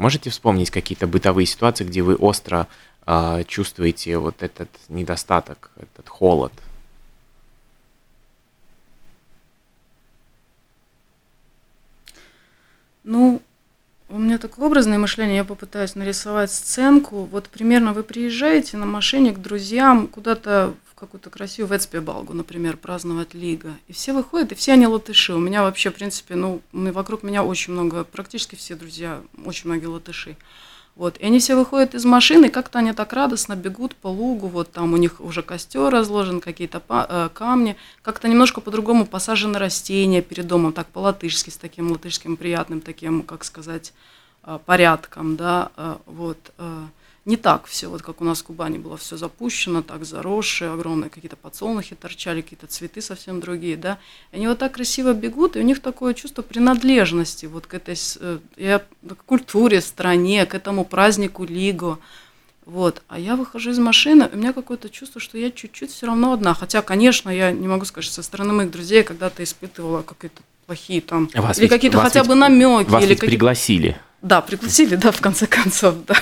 Можете 0.00 0.30
вспомнить 0.30 0.70
какие-то 0.70 1.06
бытовые 1.06 1.44
ситуации, 1.44 1.84
где 1.84 2.00
вы 2.00 2.14
остро 2.14 2.68
э, 3.06 3.44
чувствуете 3.46 4.16
вот 4.16 4.42
этот 4.42 4.70
недостаток, 4.88 5.70
этот 5.76 6.08
холод? 6.08 6.54
Ну, 13.04 13.42
у 14.08 14.18
меня 14.18 14.38
такое 14.38 14.68
образное 14.68 14.96
мышление, 14.96 15.36
я 15.36 15.44
попытаюсь 15.44 15.94
нарисовать 15.94 16.50
сценку. 16.50 17.24
Вот 17.24 17.50
примерно 17.50 17.92
вы 17.92 18.02
приезжаете 18.02 18.78
на 18.78 18.86
машине 18.86 19.32
к 19.32 19.38
друзьям 19.38 20.08
куда-то 20.08 20.72
какую-то 21.00 21.30
красивую 21.30 21.72
Вецпебалгу, 21.72 22.34
например, 22.34 22.76
праздновать 22.76 23.34
Лига. 23.34 23.72
И 23.88 23.92
все 23.92 24.12
выходят, 24.12 24.52
и 24.52 24.54
все 24.54 24.74
они 24.74 24.86
латыши. 24.86 25.34
У 25.34 25.38
меня 25.38 25.62
вообще, 25.62 25.90
в 25.90 25.94
принципе, 25.94 26.34
ну, 26.36 26.60
вокруг 26.72 27.22
меня 27.22 27.42
очень 27.42 27.72
много, 27.72 28.04
практически 28.04 28.54
все 28.54 28.76
друзья, 28.76 29.22
очень 29.44 29.68
многие 29.70 29.86
латыши. 29.86 30.36
Вот. 30.96 31.16
И 31.16 31.24
они 31.24 31.38
все 31.38 31.56
выходят 31.56 31.94
из 31.94 32.04
машины, 32.04 32.50
как-то 32.50 32.80
они 32.80 32.92
так 32.92 33.12
радостно 33.14 33.56
бегут 33.56 33.96
по 33.96 34.08
лугу, 34.08 34.48
вот 34.48 34.70
там 34.72 34.92
у 34.92 34.98
них 34.98 35.20
уже 35.20 35.42
костер 35.42 35.88
разложен, 35.88 36.40
какие-то 36.40 36.82
э, 36.88 37.30
камни, 37.32 37.76
как-то 38.02 38.28
немножко 38.28 38.60
по-другому 38.60 39.06
посажены 39.06 39.58
растения 39.58 40.20
перед 40.20 40.46
домом, 40.46 40.72
так 40.74 40.88
по-латышски, 40.88 41.48
с 41.48 41.56
таким 41.56 41.90
латышским 41.90 42.36
приятным 42.36 42.82
таким, 42.82 43.22
как 43.22 43.44
сказать, 43.44 43.94
э, 44.44 44.58
порядком, 44.66 45.36
да, 45.36 45.70
э, 45.76 45.96
вот 46.04 46.52
не 47.26 47.36
так 47.36 47.66
все, 47.66 47.88
вот 47.88 48.02
как 48.02 48.20
у 48.20 48.24
нас 48.24 48.40
в 48.40 48.44
Кубани 48.44 48.78
было 48.78 48.96
все 48.96 49.16
запущено, 49.16 49.82
так 49.82 50.04
заросшие, 50.04 50.72
огромные 50.72 51.10
какие-то 51.10 51.36
подсолнухи 51.36 51.94
торчали, 51.94 52.40
какие-то 52.40 52.66
цветы 52.66 53.02
совсем 53.02 53.40
другие, 53.40 53.76
да. 53.76 53.98
Они 54.32 54.48
вот 54.48 54.58
так 54.58 54.72
красиво 54.72 55.12
бегут, 55.12 55.56
и 55.56 55.60
у 55.60 55.62
них 55.62 55.80
такое 55.80 56.14
чувство 56.14 56.42
принадлежности 56.42 57.46
вот 57.46 57.66
к 57.66 57.74
этой 57.74 57.96
э, 58.20 58.38
я, 58.56 58.78
к 58.78 59.24
культуре, 59.26 59.80
стране, 59.82 60.46
к 60.46 60.54
этому 60.54 60.84
празднику 60.84 61.44
Лиго. 61.44 61.98
Вот. 62.64 63.02
А 63.08 63.18
я 63.18 63.36
выхожу 63.36 63.70
из 63.70 63.78
машины, 63.78 64.30
у 64.32 64.36
меня 64.36 64.52
какое-то 64.52 64.88
чувство, 64.88 65.20
что 65.20 65.36
я 65.36 65.50
чуть-чуть 65.50 65.90
все 65.90 66.06
равно 66.06 66.32
одна. 66.32 66.54
Хотя, 66.54 66.82
конечно, 66.82 67.28
я 67.28 67.52
не 67.52 67.68
могу 67.68 67.84
сказать, 67.84 68.04
что 68.04 68.14
со 68.14 68.22
стороны 68.22 68.52
моих 68.52 68.70
друзей 68.70 69.02
когда-то 69.02 69.42
испытывала 69.42 70.02
какие-то 70.02 70.42
плохие 70.66 71.00
там, 71.00 71.28
вас 71.34 71.58
или 71.58 71.66
какие-то 71.66 71.98
хотя 71.98 72.22
бы 72.24 72.34
намеки. 72.34 72.88
Вас 72.88 73.02
или 73.02 73.10
ведь 73.10 73.20
пригласили. 73.20 74.00
Да, 74.22 74.40
пригласили, 74.42 74.96
да, 74.96 75.12
в 75.12 75.20
конце 75.20 75.46
концов, 75.46 75.94
да. 76.06 76.16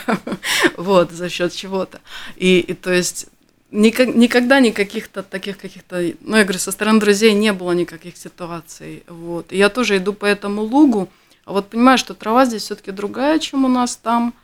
вот, 0.76 1.10
за 1.10 1.28
счет 1.28 1.52
чего-то. 1.52 2.00
И, 2.36 2.60
и 2.60 2.74
то 2.74 2.92
есть 2.92 3.26
никогда 3.70 4.60
никаких-то 4.60 5.22
таких 5.22 5.58
каких-то, 5.58 5.96
ну, 6.20 6.36
я 6.36 6.44
говорю, 6.44 6.58
со 6.58 6.72
стороны 6.72 7.00
друзей 7.00 7.34
не 7.34 7.52
было 7.52 7.72
никаких 7.72 8.16
ситуаций. 8.16 9.02
Вот. 9.08 9.52
И 9.52 9.56
я 9.56 9.68
тоже 9.68 9.96
иду 9.96 10.12
по 10.12 10.26
этому 10.26 10.62
лугу, 10.62 11.08
а 11.44 11.52
вот 11.52 11.70
понимаю, 11.70 11.98
что 11.98 12.14
трава 12.14 12.44
здесь 12.44 12.62
все-таки 12.62 12.92
другая, 12.92 13.38
чем 13.38 13.64
у 13.64 13.68
нас 13.68 13.96
там, 13.96 14.34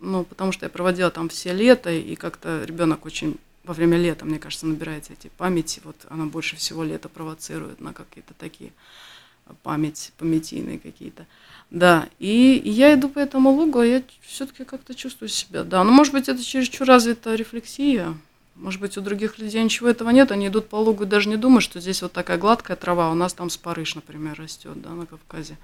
ну, 0.00 0.24
потому 0.24 0.52
что 0.52 0.66
я 0.66 0.70
проводила 0.70 1.10
там 1.10 1.28
все 1.28 1.52
лето, 1.52 1.90
и 1.90 2.14
как-то 2.14 2.64
ребенок 2.64 3.04
очень 3.06 3.36
во 3.64 3.74
время 3.74 3.96
лета, 3.96 4.24
мне 4.24 4.38
кажется, 4.38 4.66
набирается 4.66 5.14
эти 5.14 5.30
памяти, 5.36 5.80
вот 5.84 5.96
она 6.10 6.26
больше 6.26 6.56
всего 6.56 6.84
лето 6.84 7.08
провоцирует 7.08 7.80
на 7.80 7.92
какие-то 7.92 8.34
такие 8.34 8.72
память, 9.62 10.12
памятийные 10.18 10.78
какие-то. 10.78 11.26
Да, 11.70 12.08
и, 12.18 12.62
я 12.64 12.94
иду 12.94 13.08
по 13.08 13.18
этому 13.18 13.50
лугу, 13.50 13.80
а 13.80 13.86
я 13.86 14.02
все-таки 14.22 14.64
как-то 14.64 14.94
чувствую 14.94 15.28
себя, 15.28 15.64
да. 15.64 15.82
Ну, 15.82 15.90
может 15.90 16.12
быть, 16.12 16.28
это 16.28 16.42
чересчур 16.42 16.86
развитая 16.86 17.36
рефлексия. 17.36 18.14
Может 18.54 18.80
быть, 18.80 18.96
у 18.96 19.00
других 19.00 19.38
людей 19.38 19.62
ничего 19.64 19.88
этого 19.88 20.10
нет, 20.10 20.30
они 20.30 20.46
идут 20.46 20.68
по 20.68 20.76
лугу 20.76 21.02
и 21.02 21.06
даже 21.06 21.28
не 21.28 21.36
думают, 21.36 21.64
что 21.64 21.80
здесь 21.80 22.02
вот 22.02 22.12
такая 22.12 22.38
гладкая 22.38 22.76
трава, 22.76 23.10
у 23.10 23.14
нас 23.14 23.34
там 23.34 23.50
спарыш, 23.50 23.96
например, 23.96 24.38
растет, 24.38 24.80
да, 24.80 24.90
на 24.90 25.06
Кавказе. 25.06 25.58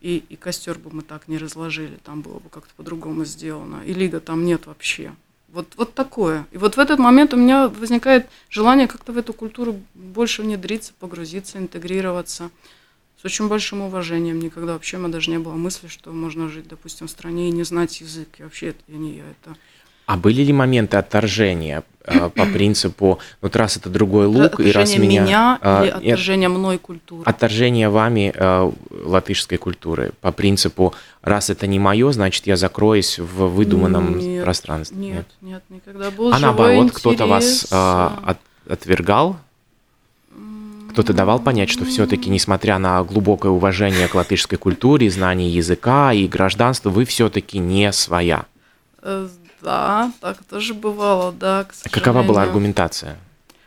И, 0.00 0.22
и 0.28 0.36
костер 0.36 0.78
бы 0.78 0.90
мы 0.92 1.02
так 1.02 1.26
не 1.28 1.38
разложили, 1.38 1.98
там 2.04 2.20
было 2.20 2.38
бы 2.38 2.48
как-то 2.50 2.72
по-другому 2.76 3.24
сделано. 3.24 3.82
И 3.84 3.92
лига 3.92 4.20
там 4.20 4.44
нет 4.44 4.66
вообще. 4.66 5.12
Вот, 5.48 5.68
вот 5.76 5.94
такое. 5.94 6.46
И 6.52 6.58
вот 6.58 6.76
в 6.76 6.78
этот 6.78 6.98
момент 6.98 7.32
у 7.32 7.36
меня 7.36 7.68
возникает 7.68 8.28
желание 8.50 8.86
как-то 8.86 9.12
в 9.12 9.18
эту 9.18 9.32
культуру 9.32 9.80
больше 9.94 10.42
внедриться, 10.42 10.92
погрузиться, 10.98 11.58
интегрироваться 11.58 12.50
с 13.24 13.26
очень 13.26 13.48
большим 13.48 13.80
уважением. 13.80 14.38
Никогда 14.38 14.74
вообще 14.74 14.98
меня 14.98 15.08
даже 15.08 15.30
не 15.30 15.38
было 15.38 15.54
мысли, 15.54 15.88
что 15.88 16.12
можно 16.12 16.48
жить, 16.48 16.68
допустим, 16.68 17.06
в 17.06 17.10
стране 17.10 17.48
и 17.48 17.52
не 17.52 17.62
знать 17.62 18.02
язык. 18.02 18.28
И 18.38 18.42
вообще 18.42 18.68
это 18.68 18.80
я 18.88 18.98
не 18.98 19.16
я, 19.16 19.22
это... 19.22 19.56
А 20.04 20.18
были 20.18 20.42
ли 20.42 20.52
моменты 20.52 20.98
отторжения 20.98 21.82
э, 22.04 22.28
по 22.28 22.44
принципу, 22.52 23.18
вот 23.40 23.56
раз 23.56 23.78
это 23.78 23.88
другой 23.88 24.26
лук, 24.26 24.60
и 24.60 24.70
раз 24.70 24.98
меня... 24.98 25.22
меня 25.22 25.58
э, 25.62 25.88
отторжение 25.88 26.50
мной 26.50 26.76
культуры? 26.76 27.22
Отторжение 27.24 27.88
вами 27.88 28.30
э, 28.34 28.72
латышской 28.90 29.56
культуры 29.56 30.12
по 30.20 30.30
принципу, 30.30 30.94
раз 31.22 31.48
это 31.48 31.66
не 31.66 31.78
мое, 31.78 32.12
значит 32.12 32.46
я 32.46 32.58
закроюсь 32.58 33.18
в 33.18 33.46
выдуманном 33.46 34.18
нет, 34.18 34.44
пространстве. 34.44 34.98
Нет, 34.98 35.14
нет, 35.14 35.26
нет, 35.40 35.62
никогда 35.70 36.10
был 36.10 36.30
А 36.30 36.38
наоборот, 36.38 36.92
кто-то 36.92 37.24
вас 37.24 37.68
э, 37.70 37.74
от, 37.74 38.38
отвергал 38.68 39.38
кто-то 40.94 41.12
давал 41.12 41.40
понять, 41.40 41.70
что 41.70 41.84
все-таки, 41.84 42.30
несмотря 42.30 42.78
на 42.78 43.02
глубокое 43.02 43.50
уважение 43.50 44.06
к 44.06 44.14
латышской 44.14 44.56
культуре, 44.56 45.10
знание 45.10 45.52
языка 45.52 46.12
и 46.12 46.28
гражданства, 46.28 46.88
вы 46.88 47.04
все-таки 47.04 47.58
не 47.58 47.92
своя. 47.92 48.46
Э, 49.02 49.28
да, 49.60 50.12
так 50.20 50.38
тоже 50.44 50.72
бывало, 50.72 51.32
да. 51.32 51.64
К 51.64 51.90
Какова 51.90 52.22
была 52.22 52.44
аргументация? 52.44 53.18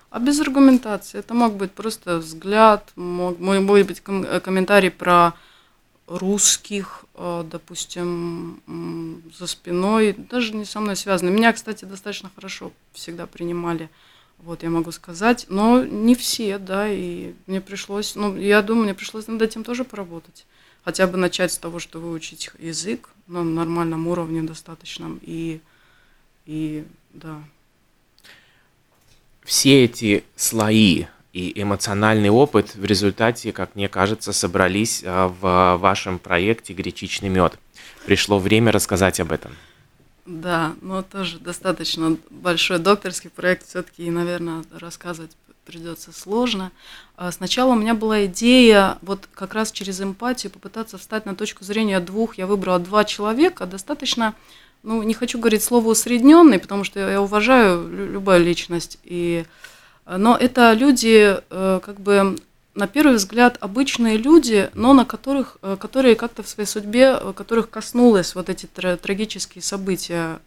А 0.10 0.20
без 0.20 0.40
аргументации. 0.40 1.20
Это 1.20 1.34
мог 1.34 1.56
быть 1.56 1.74
просто 1.74 2.20
взгляд, 2.20 2.92
мог, 2.96 3.38
мог 3.40 3.62
быть 3.66 4.02
э, 4.08 4.40
комментарий 4.40 4.90
про 4.90 5.34
русских, 6.08 7.04
э, 7.16 7.44
допустим, 7.52 8.62
за 9.38 9.48
спиной, 9.48 10.16
даже 10.18 10.56
не 10.56 10.64
со 10.64 10.80
мной 10.80 10.96
связаны. 10.96 11.30
Меня, 11.30 11.52
кстати, 11.52 11.84
достаточно 11.84 12.32
хорошо 12.34 12.72
всегда 12.94 13.26
принимали 13.26 13.90
вот 14.40 14.64
я 14.64 14.70
могу 14.70 14.92
сказать, 14.92 15.46
но 15.50 15.84
не 15.84 16.16
все, 16.16 16.58
да, 16.58 16.88
и 16.90 17.34
мне 17.48 17.60
пришлось, 17.62 18.16
ну, 18.16 18.36
я 18.38 18.62
думаю, 18.62 18.86
мне 18.86 18.94
пришлось 18.94 19.28
над 19.28 19.42
этим 19.42 19.64
тоже 19.64 19.84
поработать. 19.84 20.46
Хотя 20.84 21.06
бы 21.08 21.18
начать 21.18 21.52
с 21.52 21.58
того, 21.58 21.80
что 21.80 22.00
выучить 22.00 22.50
язык 22.60 23.10
на 23.28 23.44
нормальном 23.44 24.08
уровне 24.08 24.42
достаточном, 24.44 25.20
и, 25.22 25.60
и 26.46 26.86
да. 27.14 27.42
Все 29.44 29.84
эти 29.84 30.24
слои 30.36 31.06
и 31.34 31.62
эмоциональный 31.62 32.30
опыт 32.30 32.76
в 32.76 32.86
результате, 32.86 33.52
как 33.52 33.76
мне 33.76 33.90
кажется, 33.90 34.34
собрались 34.34 35.04
а, 35.06 35.28
в 35.28 35.78
вашем 35.78 36.20
проекте 36.20 36.74
«Гречичный 36.74 37.30
мед». 37.30 37.60
Пришло 38.06 38.40
время 38.40 38.72
рассказать 38.72 39.20
об 39.20 39.32
этом. 39.32 39.52
Да, 40.28 40.76
но 40.82 41.04
тоже 41.04 41.40
достаточно 41.40 42.18
большой 42.30 42.80
докторский 42.80 43.30
проект 43.30 43.66
все-таки, 43.66 44.04
и, 44.04 44.12
наверное, 44.12 44.66
рассказывать 44.78 45.32
придется 45.64 46.12
сложно. 46.12 46.74
А 47.16 47.32
сначала 47.32 47.72
у 47.72 47.76
меня 47.76 47.94
была 47.94 48.26
идея 48.26 48.98
вот 49.02 49.30
как 49.34 49.54
раз 49.54 49.72
через 49.72 50.02
эмпатию 50.02 50.52
попытаться 50.52 50.98
встать 50.98 51.26
на 51.26 51.34
точку 51.34 51.64
зрения 51.64 52.02
двух. 52.02 52.38
Я 52.38 52.46
выбрала 52.46 52.78
два 52.80 53.06
человека, 53.06 53.66
достаточно, 53.66 54.36
ну, 54.84 55.02
не 55.02 55.14
хочу 55.14 55.40
говорить 55.40 55.64
слово 55.64 55.88
усредненный, 55.88 56.60
потому 56.60 56.84
что 56.84 57.00
я 57.00 57.22
уважаю 57.22 57.88
любую 58.12 58.44
личность. 58.44 59.00
И, 59.06 59.46
но 60.06 60.36
это 60.36 60.74
люди, 60.74 61.38
э, 61.50 61.80
как 61.82 62.02
бы, 62.02 62.36
на 62.78 62.88
первый 62.88 63.16
взгляд, 63.16 63.58
обычные 63.60 64.18
люди, 64.18 64.70
но 64.74 64.94
на 64.94 65.04
которых, 65.04 65.58
э, 65.62 65.76
которые 65.80 66.16
как-то 66.16 66.44
в 66.44 66.48
своей 66.48 66.68
судьбе, 66.68 67.18
э, 67.20 67.34
которых 67.36 67.70
коснулось 67.70 68.36
вот 68.36 68.50
эти 68.50 68.68
трагические 68.68 69.62
события 69.62 70.40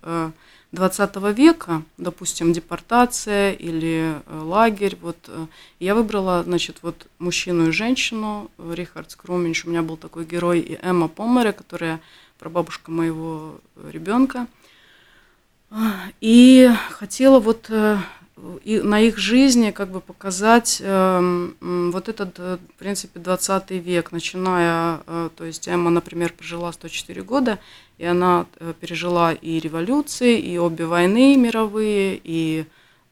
20 0.73 1.17
века, 1.37 1.83
допустим, 1.99 2.53
депортация 2.53 3.53
или 3.53 4.15
э, 4.15 4.41
лагерь. 4.41 4.97
Вот 5.01 5.17
э, 5.27 5.47
я 5.81 5.97
выбрала, 5.97 6.45
значит, 6.45 6.79
вот 6.83 7.09
мужчину 7.19 7.69
и 7.69 7.73
женщину, 7.73 8.51
э, 8.57 8.73
Рихард 8.75 9.11
Скруменш, 9.11 9.65
у 9.65 9.71
меня 9.71 9.83
был 9.83 9.97
такой 9.97 10.25
герой, 10.25 10.61
и 10.61 10.79
Эмма 10.81 11.09
Помере, 11.09 11.53
которая 11.53 12.01
прабабушка 12.39 12.93
моего 12.93 13.61
ребенка. 13.91 14.47
И 16.21 16.71
хотела 16.91 17.39
вот 17.39 17.71
и 18.65 18.81
на 18.81 19.01
их 19.01 19.19
жизни 19.19 19.71
как 19.71 19.91
бы 19.91 20.01
показать 20.01 20.81
э, 20.81 21.51
вот 21.61 22.09
этот, 22.09 22.39
в 22.39 22.59
принципе, 22.79 23.21
20 23.21 23.71
век, 23.71 24.13
начиная, 24.13 25.01
э, 25.07 25.31
то 25.37 25.45
есть 25.45 25.69
Эмма, 25.69 25.91
например, 25.91 26.33
прожила 26.33 26.73
104 26.73 27.23
года, 27.23 27.59
и 27.99 28.05
она 28.05 28.47
э, 28.59 28.73
пережила 28.81 29.33
и 29.33 29.59
революции, 29.61 30.39
и 30.39 30.59
обе 30.59 30.87
войны 30.87 31.37
мировые, 31.37 32.21
и 32.23 32.65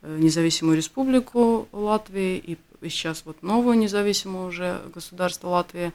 э, 0.03 0.17
независимую 0.19 0.77
республику 0.77 1.69
Латвии, 1.73 2.37
и 2.37 2.59
сейчас 2.88 3.23
вот 3.25 3.43
новую 3.43 3.79
независимую 3.79 4.49
уже 4.49 4.81
государство 4.95 5.49
Латвии. 5.49 5.93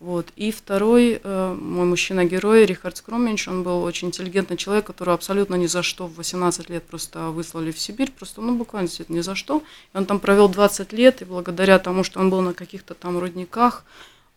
Вот. 0.00 0.28
И 0.34 0.50
второй, 0.50 1.20
э, 1.22 1.54
мой 1.60 1.84
мужчина-герой, 1.84 2.64
Рихард 2.64 2.96
Скроминч, 2.96 3.46
он 3.48 3.62
был 3.62 3.82
очень 3.82 4.08
интеллигентный 4.08 4.56
человек, 4.56 4.86
который 4.86 5.14
абсолютно 5.14 5.56
ни 5.56 5.66
за 5.66 5.82
что 5.82 6.06
в 6.06 6.16
18 6.16 6.70
лет 6.70 6.82
просто 6.84 7.28
выслали 7.28 7.70
в 7.70 7.78
Сибирь, 7.78 8.10
просто, 8.10 8.40
ну, 8.40 8.56
буквально 8.56 8.88
ни 9.08 9.20
за 9.20 9.34
что. 9.34 9.62
И 9.92 9.96
он 9.96 10.06
там 10.06 10.18
провел 10.18 10.48
20 10.48 10.92
лет, 10.94 11.20
и 11.20 11.26
благодаря 11.26 11.78
тому, 11.78 12.02
что 12.02 12.18
он 12.18 12.30
был 12.30 12.40
на 12.40 12.54
каких-то 12.54 12.94
там 12.94 13.18
рудниках, 13.18 13.84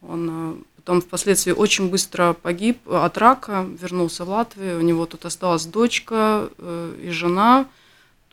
он 0.01 0.63
Потом 0.83 0.99
впоследствии 0.99 1.53
очень 1.53 1.89
быстро 1.89 2.33
погиб 2.33 2.77
от 2.89 3.17
рака, 3.17 3.65
вернулся 3.81 4.25
в 4.25 4.29
Латвию. 4.29 4.79
У 4.79 4.81
него 4.81 5.05
тут 5.05 5.23
осталась 5.23 5.65
дочка 5.65 6.49
э, 6.57 6.95
и 7.01 7.09
жена. 7.09 7.67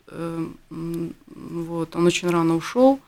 Э, 0.07 0.47
вот, 0.69 1.95
он 1.95 2.05
очень 2.05 2.29
рано 2.29 2.57
ушел. 2.57 2.99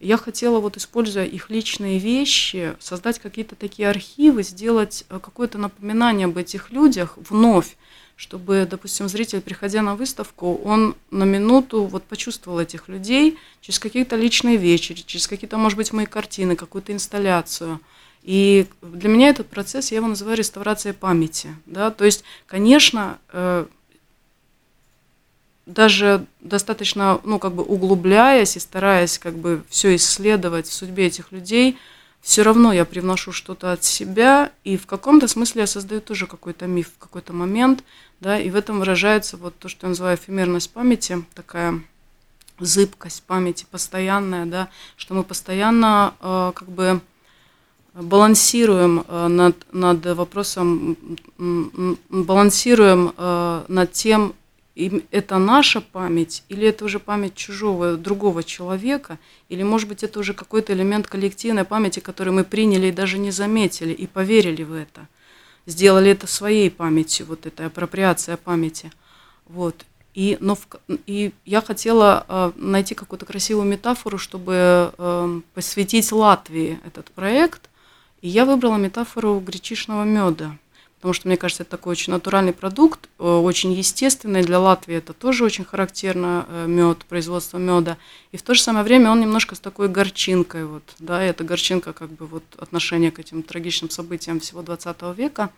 Я 0.00 0.16
хотела, 0.16 0.60
вот, 0.60 0.76
используя 0.76 1.24
их 1.24 1.50
личные 1.50 1.98
вещи, 1.98 2.74
создать 2.80 3.18
какие-то 3.18 3.54
такие 3.54 3.88
архивы, 3.88 4.42
сделать 4.42 5.04
э, 5.08 5.18
какое-то 5.22 5.58
напоминание 5.58 6.24
об 6.24 6.38
этих 6.38 6.70
людях 6.70 7.18
вновь, 7.28 7.76
чтобы, 8.16 8.66
допустим, 8.68 9.08
зритель, 9.08 9.40
приходя 9.40 9.82
на 9.82 9.94
выставку, 9.94 10.56
он 10.64 10.94
на 11.10 11.24
минуту 11.24 11.84
вот 11.84 12.02
почувствовал 12.04 12.60
этих 12.60 12.88
людей 12.88 13.38
через 13.60 13.78
какие-то 13.78 14.16
личные 14.16 14.56
вещи, 14.56 14.94
через 14.94 15.26
какие-то, 15.26 15.58
может 15.58 15.76
быть, 15.76 15.92
мои 15.92 16.06
картины, 16.06 16.56
какую-то 16.56 16.92
инсталляцию– 16.92 17.80
и 18.22 18.66
для 18.82 19.08
меня 19.08 19.28
этот 19.28 19.48
процесс, 19.48 19.90
я 19.90 19.98
его 19.98 20.08
называю 20.08 20.36
реставрацией 20.36 20.94
памяти. 20.94 21.54
Да? 21.66 21.90
То 21.90 22.04
есть, 22.04 22.24
конечно, 22.46 23.18
э, 23.32 23.66
даже 25.70 26.26
достаточно, 26.40 27.20
ну, 27.24 27.38
как 27.38 27.52
бы 27.52 27.62
углубляясь 27.62 28.56
и 28.56 28.60
стараясь 28.60 29.18
как 29.18 29.34
бы 29.34 29.62
все 29.68 29.96
исследовать 29.96 30.66
в 30.66 30.72
судьбе 30.72 31.06
этих 31.06 31.32
людей, 31.32 31.78
все 32.20 32.42
равно 32.42 32.72
я 32.72 32.84
привношу 32.84 33.32
что-то 33.32 33.72
от 33.72 33.82
себя, 33.82 34.52
и 34.64 34.76
в 34.76 34.86
каком-то 34.86 35.26
смысле 35.26 35.62
я 35.62 35.66
создаю 35.66 36.00
тоже 36.00 36.26
какой-то 36.26 36.66
миф 36.66 36.90
в 36.94 36.98
какой-то 36.98 37.32
момент, 37.32 37.82
да, 38.20 38.38
и 38.38 38.50
в 38.50 38.56
этом 38.56 38.78
выражается 38.78 39.36
вот 39.36 39.56
то, 39.58 39.68
что 39.68 39.86
я 39.86 39.90
называю 39.90 40.18
эфемерность 40.18 40.70
памяти, 40.70 41.24
такая 41.34 41.80
зыбкость 42.58 43.22
памяти 43.22 43.66
постоянная, 43.70 44.44
да, 44.44 44.68
что 44.96 45.14
мы 45.14 45.24
постоянно 45.24 46.14
э, 46.20 46.52
как 46.54 46.68
бы 46.68 47.00
балансируем 47.94 49.04
э, 49.06 49.28
над, 49.28 49.56
над 49.72 50.04
вопросом, 50.04 50.96
балансируем 52.10 53.14
э, 53.16 53.64
над 53.68 53.92
тем, 53.92 54.34
это 54.74 55.38
наша 55.38 55.80
память, 55.80 56.44
или 56.48 56.66
это 56.66 56.84
уже 56.84 56.98
память 56.98 57.34
чужого, 57.34 57.96
другого 57.96 58.42
человека, 58.42 59.18
или, 59.48 59.62
может 59.62 59.88
быть, 59.88 60.02
это 60.02 60.18
уже 60.18 60.32
какой-то 60.32 60.72
элемент 60.72 61.06
коллективной 61.06 61.64
памяти, 61.64 62.00
который 62.00 62.32
мы 62.32 62.44
приняли 62.44 62.86
и 62.86 62.92
даже 62.92 63.18
не 63.18 63.30
заметили, 63.30 63.92
и 63.92 64.06
поверили 64.06 64.62
в 64.62 64.72
это. 64.72 65.08
Сделали 65.66 66.10
это 66.10 66.26
своей 66.26 66.70
памятью, 66.70 67.26
вот 67.26 67.46
эта 67.46 67.66
апроприация 67.66 68.36
памяти. 68.36 68.92
Вот. 69.46 69.84
И, 70.14 70.36
но 70.40 70.54
в, 70.56 70.66
и 71.06 71.32
я 71.44 71.60
хотела 71.60 72.24
э, 72.28 72.52
найти 72.56 72.94
какую-то 72.94 73.26
красивую 73.26 73.66
метафору, 73.66 74.18
чтобы 74.18 74.92
э, 74.96 75.40
посвятить 75.54 76.10
Латвии 76.10 76.80
этот 76.84 77.10
проект, 77.12 77.68
и 78.20 78.28
я 78.28 78.44
выбрала 78.44 78.76
метафору 78.76 79.38
гречишного 79.40 80.04
меда, 80.04 80.56
потому 81.00 81.14
что, 81.14 81.28
мне 81.28 81.38
кажется, 81.38 81.62
это 81.62 81.70
такой 81.70 81.92
очень 81.92 82.12
натуральный 82.12 82.52
продукт, 82.52 83.08
э, 83.18 83.24
очень 83.24 83.72
естественный. 83.72 84.42
Для 84.42 84.60
Латвии 84.60 84.96
это 84.96 85.14
тоже 85.14 85.44
очень 85.44 85.64
характерно, 85.64 86.44
э, 86.46 86.66
мед, 86.66 86.98
производство 87.06 87.56
меда. 87.56 87.96
И 88.32 88.36
в 88.36 88.42
то 88.42 88.52
же 88.52 88.60
самое 88.60 88.84
время 88.84 89.10
он 89.10 89.20
немножко 89.20 89.54
с 89.54 89.60
такой 89.60 89.88
горчинкой. 89.88 90.66
Вот, 90.66 90.82
да, 90.98 91.22
это 91.22 91.42
горчинка 91.42 91.94
как 91.94 92.10
бы 92.10 92.26
вот 92.26 92.42
отношение 92.58 93.10
к 93.10 93.18
этим 93.18 93.42
трагичным 93.42 93.88
событиям 93.88 94.40
всего 94.40 94.60
20 94.60 95.14
века. 95.16 95.48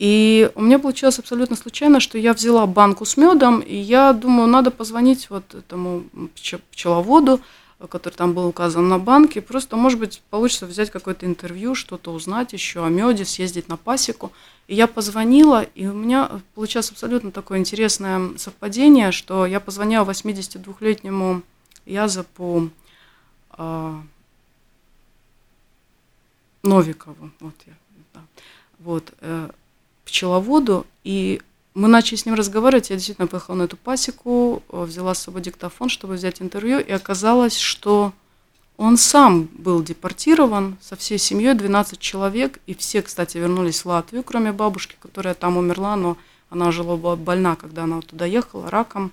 И 0.00 0.50
у 0.56 0.62
меня 0.62 0.80
получилось 0.80 1.20
абсолютно 1.20 1.54
случайно, 1.54 2.00
что 2.00 2.18
я 2.18 2.32
взяла 2.32 2.66
банку 2.66 3.04
с 3.04 3.16
медом, 3.16 3.60
и 3.60 3.76
я 3.76 4.12
думаю, 4.12 4.48
надо 4.48 4.72
позвонить 4.72 5.30
вот 5.30 5.54
этому 5.54 6.02
пчеловоду, 6.72 7.40
который 7.88 8.14
там 8.14 8.32
был 8.32 8.46
указан 8.46 8.88
на 8.88 8.98
банке. 8.98 9.40
Просто, 9.40 9.76
может 9.76 9.98
быть, 9.98 10.22
получится 10.30 10.66
взять 10.66 10.90
какое-то 10.90 11.26
интервью, 11.26 11.74
что-то 11.74 12.12
узнать 12.12 12.52
еще 12.52 12.84
о 12.84 12.88
меде, 12.88 13.24
съездить 13.24 13.68
на 13.68 13.76
пасеку. 13.76 14.32
И 14.66 14.74
я 14.74 14.86
позвонила, 14.86 15.62
и 15.62 15.86
у 15.86 15.92
меня 15.92 16.40
получилось 16.54 16.90
абсолютно 16.90 17.30
такое 17.30 17.58
интересное 17.58 18.36
совпадение, 18.38 19.12
что 19.12 19.46
я 19.46 19.60
позвонила 19.60 20.04
82-летнему 20.04 21.42
Язапу 21.86 22.70
э, 23.58 24.00
Новикову, 26.62 27.30
вот 27.40 27.54
я, 27.66 27.72
да, 28.14 28.20
вот, 28.78 29.12
э, 29.20 29.50
пчеловоду, 30.06 30.86
и 31.02 31.42
мы 31.74 31.88
начали 31.88 32.16
с 32.16 32.24
ним 32.24 32.36
разговаривать, 32.36 32.90
я 32.90 32.96
действительно 32.96 33.26
поехала 33.26 33.56
на 33.56 33.62
эту 33.64 33.76
пасеку, 33.76 34.62
э, 34.70 34.84
взяла 34.84 35.14
с 35.14 35.22
собой 35.22 35.42
диктофон, 35.42 35.88
чтобы 35.88 36.14
взять 36.14 36.40
интервью, 36.40 36.78
и 36.78 36.92
оказалось, 36.92 37.58
что 37.58 38.12
он 38.76 38.96
сам 38.96 39.48
был 39.52 39.82
депортирован 39.82 40.76
со 40.80 40.94
всей 40.96 41.18
семьей, 41.18 41.54
12 41.54 41.98
человек, 41.98 42.60
и 42.66 42.74
все, 42.74 43.02
кстати, 43.02 43.38
вернулись 43.38 43.84
в 43.84 43.86
Латвию, 43.86 44.22
кроме 44.22 44.52
бабушки, 44.52 44.96
которая 45.00 45.34
там 45.34 45.56
умерла, 45.56 45.96
но 45.96 46.16
она 46.48 46.70
жила 46.70 46.96
была 46.96 47.16
больна, 47.16 47.56
когда 47.56 47.84
она 47.84 48.00
туда 48.02 48.24
ехала, 48.24 48.70
раком. 48.70 49.10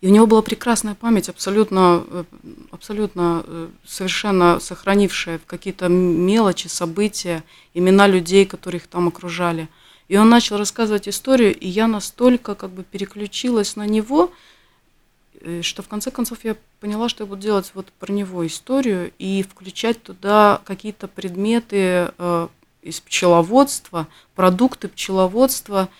И 0.00 0.08
у 0.08 0.10
него 0.10 0.26
была 0.26 0.42
прекрасная 0.42 0.94
память, 0.94 1.28
абсолютно, 1.28 2.04
э, 2.06 2.24
абсолютно 2.70 3.44
э, 3.46 3.68
совершенно 3.84 4.60
сохранившая 4.60 5.40
какие-то 5.46 5.88
мелочи, 5.88 6.68
события, 6.68 7.44
имена 7.74 8.06
людей, 8.06 8.46
которые 8.46 8.80
их 8.80 8.86
там 8.86 9.08
окружали– 9.08 9.68
и 10.08 10.16
он 10.16 10.30
начал 10.30 10.56
рассказывать 10.56 11.08
историю, 11.08 11.54
и 11.56 11.68
я 11.68 11.86
настолько 11.86 12.54
как 12.54 12.70
бы 12.70 12.82
переключилась 12.82 13.76
на 13.76 13.86
него, 13.86 14.32
э, 15.40 15.60
что 15.62 15.82
в 15.82 15.88
конце 15.88 16.10
концов 16.10 16.44
я 16.44 16.56
поняла, 16.80 17.08
что 17.08 17.24
я 17.24 17.28
буду 17.28 17.42
делать 17.42 17.70
вот 17.74 17.92
про 17.92 18.10
него 18.10 18.46
историю 18.46 19.12
и 19.18 19.42
включать 19.42 20.02
туда 20.02 20.62
какие-то 20.64 21.08
предметы 21.08 22.12
э, 22.16 22.48
из 22.80 23.00
пчеловодства, 23.00 24.08
продукты 24.34 24.88
пчеловодства. 24.88 25.90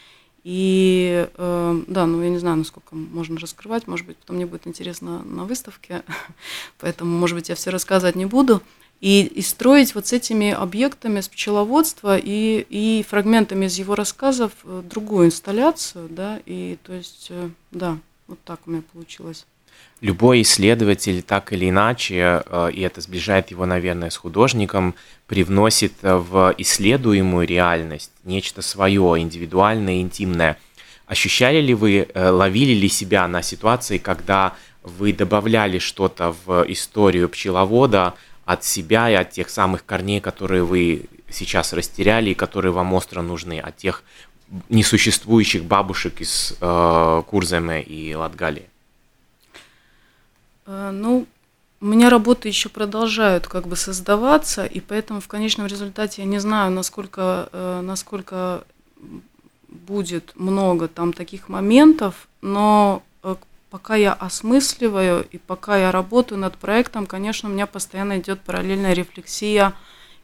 И 0.43 1.29
э, 1.37 1.83
да, 1.87 2.07
ну 2.07 2.23
я 2.23 2.31
не 2.31 2.39
знаю, 2.39 2.57
насколько 2.57 2.95
можно 2.95 3.39
раскрывать, 3.39 3.87
может 3.87 4.07
быть, 4.07 4.17
потом 4.17 4.37
мне 4.37 4.47
будет 4.47 4.67
интересно 4.67 5.23
на 5.23 5.45
выставке, 5.45 6.03
поэтому, 6.79 7.19
может 7.19 7.37
быть, 7.37 7.51
я 7.51 7.55
все 7.55 7.69
рассказывать 7.69 8.17
не 8.17 8.25
буду 8.25 8.63
и, 9.01 9.23
и 9.23 9.43
строить 9.43 9.95
вот 9.95 10.09
с 10.09 10.13
этими 10.13 10.51
объектами 10.51 11.21
с 11.21 11.29
пчеловодства 11.29 12.19
и, 12.19 12.67
и 12.69 13.05
фрагментами 13.09 13.67
из 13.67 13.79
его 13.79 13.95
рассказов 13.95 14.53
э, 14.65 14.83
другую 14.89 15.27
инсталляцию, 15.27 16.09
да, 16.09 16.41
и 16.47 16.79
то 16.83 16.93
есть, 16.93 17.29
э, 17.31 17.51
да, 17.71 17.99
вот 18.27 18.39
так 18.45 18.61
у 18.67 18.71
меня 18.71 18.83
получилось. 18.93 19.47
Любой 20.01 20.43
исследователь 20.43 21.23
так 21.23 21.53
или 21.53 21.69
иначе, 21.69 22.43
э, 22.45 22.71
и 22.73 22.81
это 22.81 23.01
сближает 23.01 23.53
его, 23.53 23.67
наверное, 23.67 24.11
с 24.11 24.17
художником, 24.17 24.97
привносит 25.29 25.93
в 26.03 26.55
исследуемую 26.59 27.47
реальность 27.47 28.11
нечто 28.25 28.63
свое, 28.63 29.15
индивидуальное, 29.19 30.01
интимное. 30.01 30.59
Ощущали 31.07 31.61
ли 31.61 31.73
вы, 31.73 32.09
ловили 32.15 32.75
ли 32.75 32.89
себя 32.89 33.27
на 33.29 33.43
ситуации, 33.43 33.97
когда 33.97 34.55
вы 34.83 35.13
добавляли 35.13 35.79
что-то 35.79 36.35
в 36.45 36.65
историю 36.69 37.29
пчеловода 37.31 38.15
от 38.49 38.65
себя 38.65 39.11
и 39.11 39.15
от 39.15 39.31
тех 39.31 39.51
самых 39.51 39.85
корней, 39.85 40.23
которые 40.23 40.65
вы 40.65 41.05
сейчас 41.29 41.75
растеряли 41.75 42.31
и 42.31 42.35
которые 42.35 42.73
вам 42.73 42.95
остро 42.95 43.21
нужны, 43.21 43.61
от 43.61 43.77
тех 43.77 44.03
несуществующих 44.71 45.65
бабушек 45.65 46.23
из 46.23 46.55
э, 46.59 47.23
Курземе 47.27 47.83
и 47.83 48.15
Латгалии? 48.15 48.71
Э, 50.65 50.91
ну, 50.93 51.27
у 51.83 51.85
меня 51.85 52.09
работы 52.09 52.49
еще 52.49 52.71
продолжают 52.71 53.47
как 53.47 53.69
бы 53.69 53.77
создаваться, 53.77 54.65
и 54.65 54.81
поэтому 54.81 55.21
в 55.21 55.29
конечном 55.29 55.67
результате 55.67 56.23
я 56.23 56.27
не 56.27 56.39
знаю, 56.39 56.71
насколько, 56.71 57.51
э, 57.53 57.83
насколько 57.83 58.65
будет 59.69 60.33
много 60.37 60.89
там 60.89 61.13
таких 61.13 61.51
моментов, 61.51 62.29
но 62.41 63.03
пока 63.71 63.97
я 63.97 64.13
осмысливаю 64.13 65.27
и 65.31 65.39
пока 65.39 65.77
я 65.77 65.93
работаю 65.93 66.39
над 66.39 66.57
проектом, 66.57 67.07
конечно, 67.07 67.49
у 67.49 67.53
меня 67.53 67.67
постоянно 67.67 68.19
идет 68.19 68.41
параллельная 68.41 68.93
рефлексия 68.93 69.75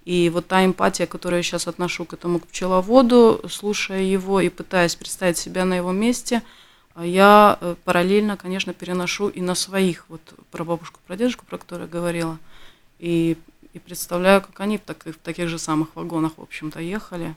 и 0.04 0.30
вот 0.30 0.46
та 0.46 0.64
эмпатия, 0.64 1.06
которую 1.06 1.38
я 1.38 1.42
сейчас 1.42 1.66
отношу 1.66 2.04
к 2.04 2.12
этому 2.12 2.38
к 2.38 2.46
пчеловоду, 2.46 3.42
слушая 3.48 4.02
его 4.02 4.40
и 4.40 4.48
пытаясь 4.48 4.94
представить 4.96 5.38
себя 5.38 5.64
на 5.64 5.74
его 5.74 5.92
месте, 5.92 6.42
я 6.96 7.58
э, 7.60 7.74
параллельно, 7.84 8.36
конечно, 8.36 8.72
переношу 8.72 9.28
и 9.28 9.40
на 9.40 9.54
своих, 9.54 10.04
вот 10.08 10.20
про 10.50 10.64
бабушку, 10.64 11.00
про 11.06 11.16
дедушку, 11.16 11.44
про 11.44 11.58
которую 11.58 11.88
я 11.88 11.92
говорила, 11.92 12.38
и, 12.98 13.36
и 13.72 13.78
представляю, 13.78 14.42
как 14.42 14.60
они 14.60 14.78
в, 14.78 14.82
так, 14.82 15.04
в 15.04 15.18
таких 15.18 15.48
же 15.48 15.58
самых 15.58 15.96
вагонах, 15.96 16.32
в 16.36 16.42
общем-то, 16.42 16.80
ехали. 16.80 17.34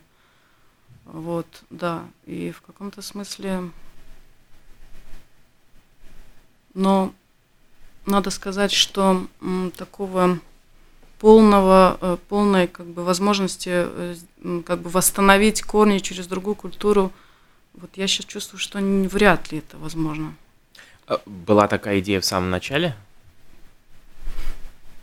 Вот, 1.06 1.48
да, 1.70 2.04
и 2.26 2.52
в 2.52 2.62
каком-то 2.62 3.02
смысле, 3.02 3.72
но 6.78 7.12
надо 8.06 8.30
сказать, 8.30 8.72
что 8.72 9.26
такого 9.76 10.40
полного, 11.20 11.98
э, 12.00 12.18
полной 12.30 12.68
как 12.68 12.86
бы, 12.86 13.04
возможности 13.04 13.70
э, 13.74 14.16
как 14.64 14.82
бы 14.82 14.90
восстановить 14.92 15.64
корни 15.64 15.98
через 15.98 16.28
другую 16.28 16.54
культуру, 16.54 17.12
вот 17.74 17.90
я 17.96 18.08
сейчас 18.08 18.28
чувствую, 18.28 18.60
что 18.60 18.78
вряд 18.80 19.52
ли 19.52 19.58
это 19.58 19.78
возможно. 19.78 20.36
А 21.08 21.20
была 21.26 21.68
такая 21.68 22.00
идея 22.00 22.22
в 22.22 22.26
самом 22.26 22.52
начале? 22.52 22.96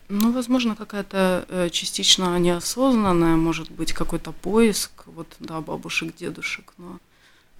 Ну, 0.08 0.30
возможно, 0.30 0.76
какая-то 0.76 1.46
э, 1.48 1.70
частично 1.70 2.38
неосознанная, 2.38 3.34
может 3.34 3.68
быть, 3.72 3.92
какой-то 3.92 4.30
поиск, 4.30 5.04
вот, 5.06 5.26
да, 5.40 5.60
бабушек, 5.60 6.14
дедушек, 6.14 6.72
но, 6.78 6.98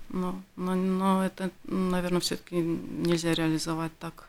но, 0.09 0.41
но, 0.57 0.75
но 0.75 1.25
это, 1.25 1.51
наверное, 1.65 2.21
все-таки 2.21 2.57
нельзя 2.57 3.35
реализовать 3.35 3.93
так. 3.99 4.29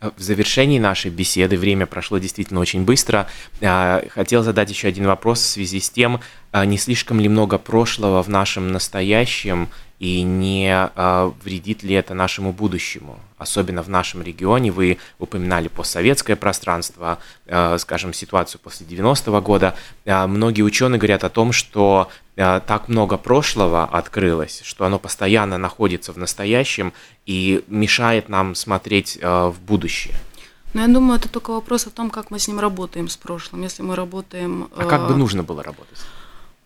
В 0.00 0.20
завершении 0.20 0.78
нашей 0.78 1.10
беседы, 1.10 1.56
время 1.56 1.86
прошло 1.86 2.18
действительно 2.18 2.60
очень 2.60 2.84
быстро, 2.84 3.28
а, 3.62 4.04
хотел 4.10 4.42
задать 4.42 4.68
еще 4.68 4.88
один 4.88 5.06
вопрос 5.06 5.40
в 5.40 5.46
связи 5.46 5.80
с 5.80 5.88
тем, 5.88 6.20
а, 6.52 6.66
не 6.66 6.76
слишком 6.76 7.18
ли 7.18 7.30
много 7.30 7.56
прошлого 7.56 8.22
в 8.22 8.28
нашем 8.28 8.72
настоящем 8.72 9.70
и 9.98 10.22
не 10.22 10.70
а, 10.72 11.32
вредит 11.42 11.82
ли 11.82 11.94
это 11.94 12.14
нашему 12.14 12.52
будущему. 12.52 13.18
Особенно 13.38 13.82
в 13.82 13.88
нашем 13.88 14.22
регионе 14.22 14.70
вы 14.70 14.98
упоминали 15.18 15.68
постсоветское 15.68 16.36
пространство, 16.36 17.18
скажем, 17.76 18.14
ситуацию 18.14 18.60
после 18.64 18.86
90-го 18.86 19.42
года. 19.42 19.76
Многие 20.06 20.62
ученые 20.62 20.98
говорят 20.98 21.22
о 21.22 21.28
том, 21.28 21.52
что 21.52 22.08
так 22.34 22.88
много 22.88 23.18
прошлого 23.18 23.84
открылось, 23.84 24.62
что 24.64 24.86
оно 24.86 24.98
постоянно 24.98 25.58
находится 25.58 26.14
в 26.14 26.16
настоящем 26.16 26.94
и 27.26 27.62
мешает 27.68 28.30
нам 28.30 28.54
смотреть 28.54 29.18
в 29.20 29.56
будущее. 29.66 30.14
Но 30.72 30.80
я 30.80 30.88
думаю, 30.88 31.18
это 31.18 31.28
только 31.28 31.50
вопрос 31.50 31.86
о 31.86 31.90
том, 31.90 32.08
как 32.08 32.30
мы 32.30 32.38
с 32.38 32.48
ним 32.48 32.58
работаем 32.58 33.08
с 33.08 33.18
прошлым. 33.18 33.62
Если 33.62 33.82
мы 33.82 33.96
работаем... 33.96 34.68
А 34.76 34.84
как 34.84 35.08
бы 35.08 35.14
нужно 35.14 35.42
было 35.42 35.62
работать? 35.62 35.98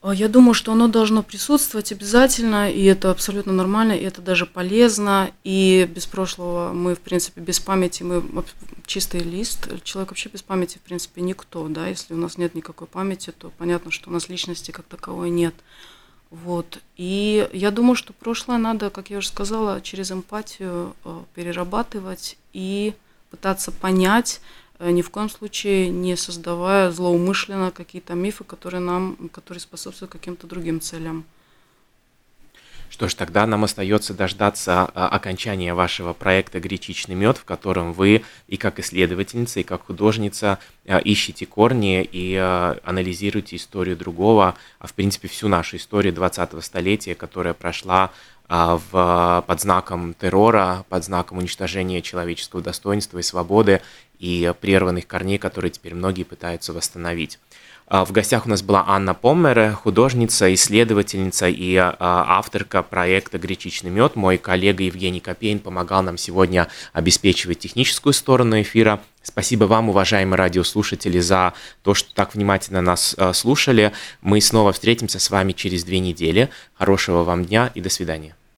А, 0.02 0.14
я 0.14 0.28
думаю, 0.28 0.54
что 0.54 0.72
оно 0.72 0.88
должно 0.88 1.22
присутствовать 1.22 1.92
обязательно, 1.92 2.70
и 2.70 2.84
это 2.84 3.10
абсолютно 3.10 3.52
нормально, 3.52 3.92
и 3.92 4.02
это 4.02 4.22
даже 4.22 4.46
полезно, 4.46 5.30
и 5.44 5.88
без 5.94 6.06
прошлого 6.06 6.72
мы, 6.72 6.94
в 6.94 7.00
принципе, 7.00 7.40
без 7.42 7.60
памяти, 7.60 8.02
мы 8.02 8.22
чистый 8.86 9.20
лист, 9.20 9.68
человек 9.84 10.10
вообще 10.10 10.30
без 10.30 10.42
памяти, 10.42 10.78
в 10.78 10.80
принципе, 10.80 11.20
никто, 11.20 11.68
да, 11.68 11.86
если 11.86 12.14
у 12.14 12.16
нас 12.16 12.38
нет 12.38 12.54
никакой 12.54 12.86
памяти, 12.86 13.32
то 13.36 13.52
понятно, 13.58 13.90
что 13.90 14.08
у 14.08 14.12
нас 14.12 14.28
личности 14.30 14.70
как 14.70 14.86
таковой 14.86 15.28
нет. 15.28 15.54
Вот. 16.30 16.78
И 16.96 17.48
я 17.52 17.70
думаю, 17.70 17.96
что 17.96 18.12
прошлое 18.12 18.56
надо, 18.56 18.88
как 18.90 19.10
я 19.10 19.18
уже 19.18 19.28
сказала, 19.28 19.80
через 19.80 20.12
эмпатию 20.12 20.94
э, 21.04 21.22
перерабатывать 21.34 22.38
и 22.52 22.94
пытаться 23.30 23.72
понять, 23.72 24.40
ни 24.80 25.02
в 25.02 25.10
коем 25.10 25.28
случае 25.28 25.90
не 25.90 26.16
создавая 26.16 26.90
злоумышленно 26.90 27.70
какие-то 27.70 28.14
мифы, 28.14 28.44
которые 28.44 28.80
нам, 28.80 29.30
которые 29.32 29.60
способствуют 29.60 30.12
каким-то 30.12 30.46
другим 30.46 30.80
целям. 30.80 31.24
Что 32.90 33.08
ж, 33.08 33.14
тогда 33.14 33.46
нам 33.46 33.62
остается 33.62 34.14
дождаться 34.14 34.90
а, 34.94 35.08
окончания 35.08 35.74
вашего 35.74 36.12
проекта 36.12 36.58
«Гречичный 36.58 37.14
мед», 37.14 37.38
в 37.38 37.44
котором 37.44 37.92
вы 37.92 38.24
и 38.48 38.56
как 38.56 38.80
исследовательница, 38.80 39.60
и 39.60 39.62
как 39.62 39.86
художница 39.86 40.58
а, 40.86 40.98
ищете 40.98 41.46
корни 41.46 42.02
и 42.02 42.34
а, 42.34 42.78
анализируете 42.82 43.56
историю 43.56 43.96
другого, 43.96 44.56
а 44.80 44.86
в 44.88 44.92
принципе 44.92 45.28
всю 45.28 45.46
нашу 45.46 45.76
историю 45.76 46.12
20-го 46.12 46.60
столетия, 46.60 47.14
которая 47.14 47.54
прошла 47.54 48.10
в, 48.50 49.44
под 49.46 49.60
знаком 49.60 50.12
террора, 50.14 50.84
под 50.88 51.04
знаком 51.04 51.38
уничтожения 51.38 52.02
человеческого 52.02 52.60
достоинства 52.60 53.18
и 53.18 53.22
свободы 53.22 53.80
и 54.18 54.52
прерванных 54.60 55.06
корней, 55.06 55.38
которые 55.38 55.70
теперь 55.70 55.94
многие 55.94 56.24
пытаются 56.24 56.72
восстановить. 56.72 57.38
А, 57.92 58.04
в 58.04 58.12
гостях 58.12 58.46
у 58.46 58.48
нас 58.48 58.62
была 58.62 58.84
Анна 58.86 59.14
Поммере, 59.14 59.72
художница, 59.72 60.54
исследовательница 60.54 61.48
и 61.48 61.74
а, 61.74 61.96
авторка 61.98 62.84
проекта 62.84 63.36
«Гречичный 63.38 63.90
мед». 63.90 64.14
Мой 64.14 64.38
коллега 64.38 64.84
Евгений 64.84 65.18
Копейн 65.18 65.58
помогал 65.58 66.02
нам 66.04 66.16
сегодня 66.16 66.68
обеспечивать 66.92 67.58
техническую 67.58 68.12
сторону 68.12 68.60
эфира. 68.62 69.00
Спасибо 69.22 69.64
вам, 69.64 69.88
уважаемые 69.88 70.38
радиослушатели, 70.38 71.18
за 71.18 71.52
то, 71.82 71.94
что 71.94 72.14
так 72.14 72.34
внимательно 72.34 72.80
нас 72.80 73.16
а, 73.18 73.32
слушали. 73.32 73.92
Мы 74.20 74.40
снова 74.40 74.72
встретимся 74.72 75.18
с 75.18 75.28
вами 75.28 75.50
через 75.50 75.82
две 75.82 75.98
недели. 75.98 76.48
Хорошего 76.74 77.24
вам 77.24 77.44
дня 77.44 77.72
и 77.74 77.80
до 77.80 77.90
свидания. 77.90 78.36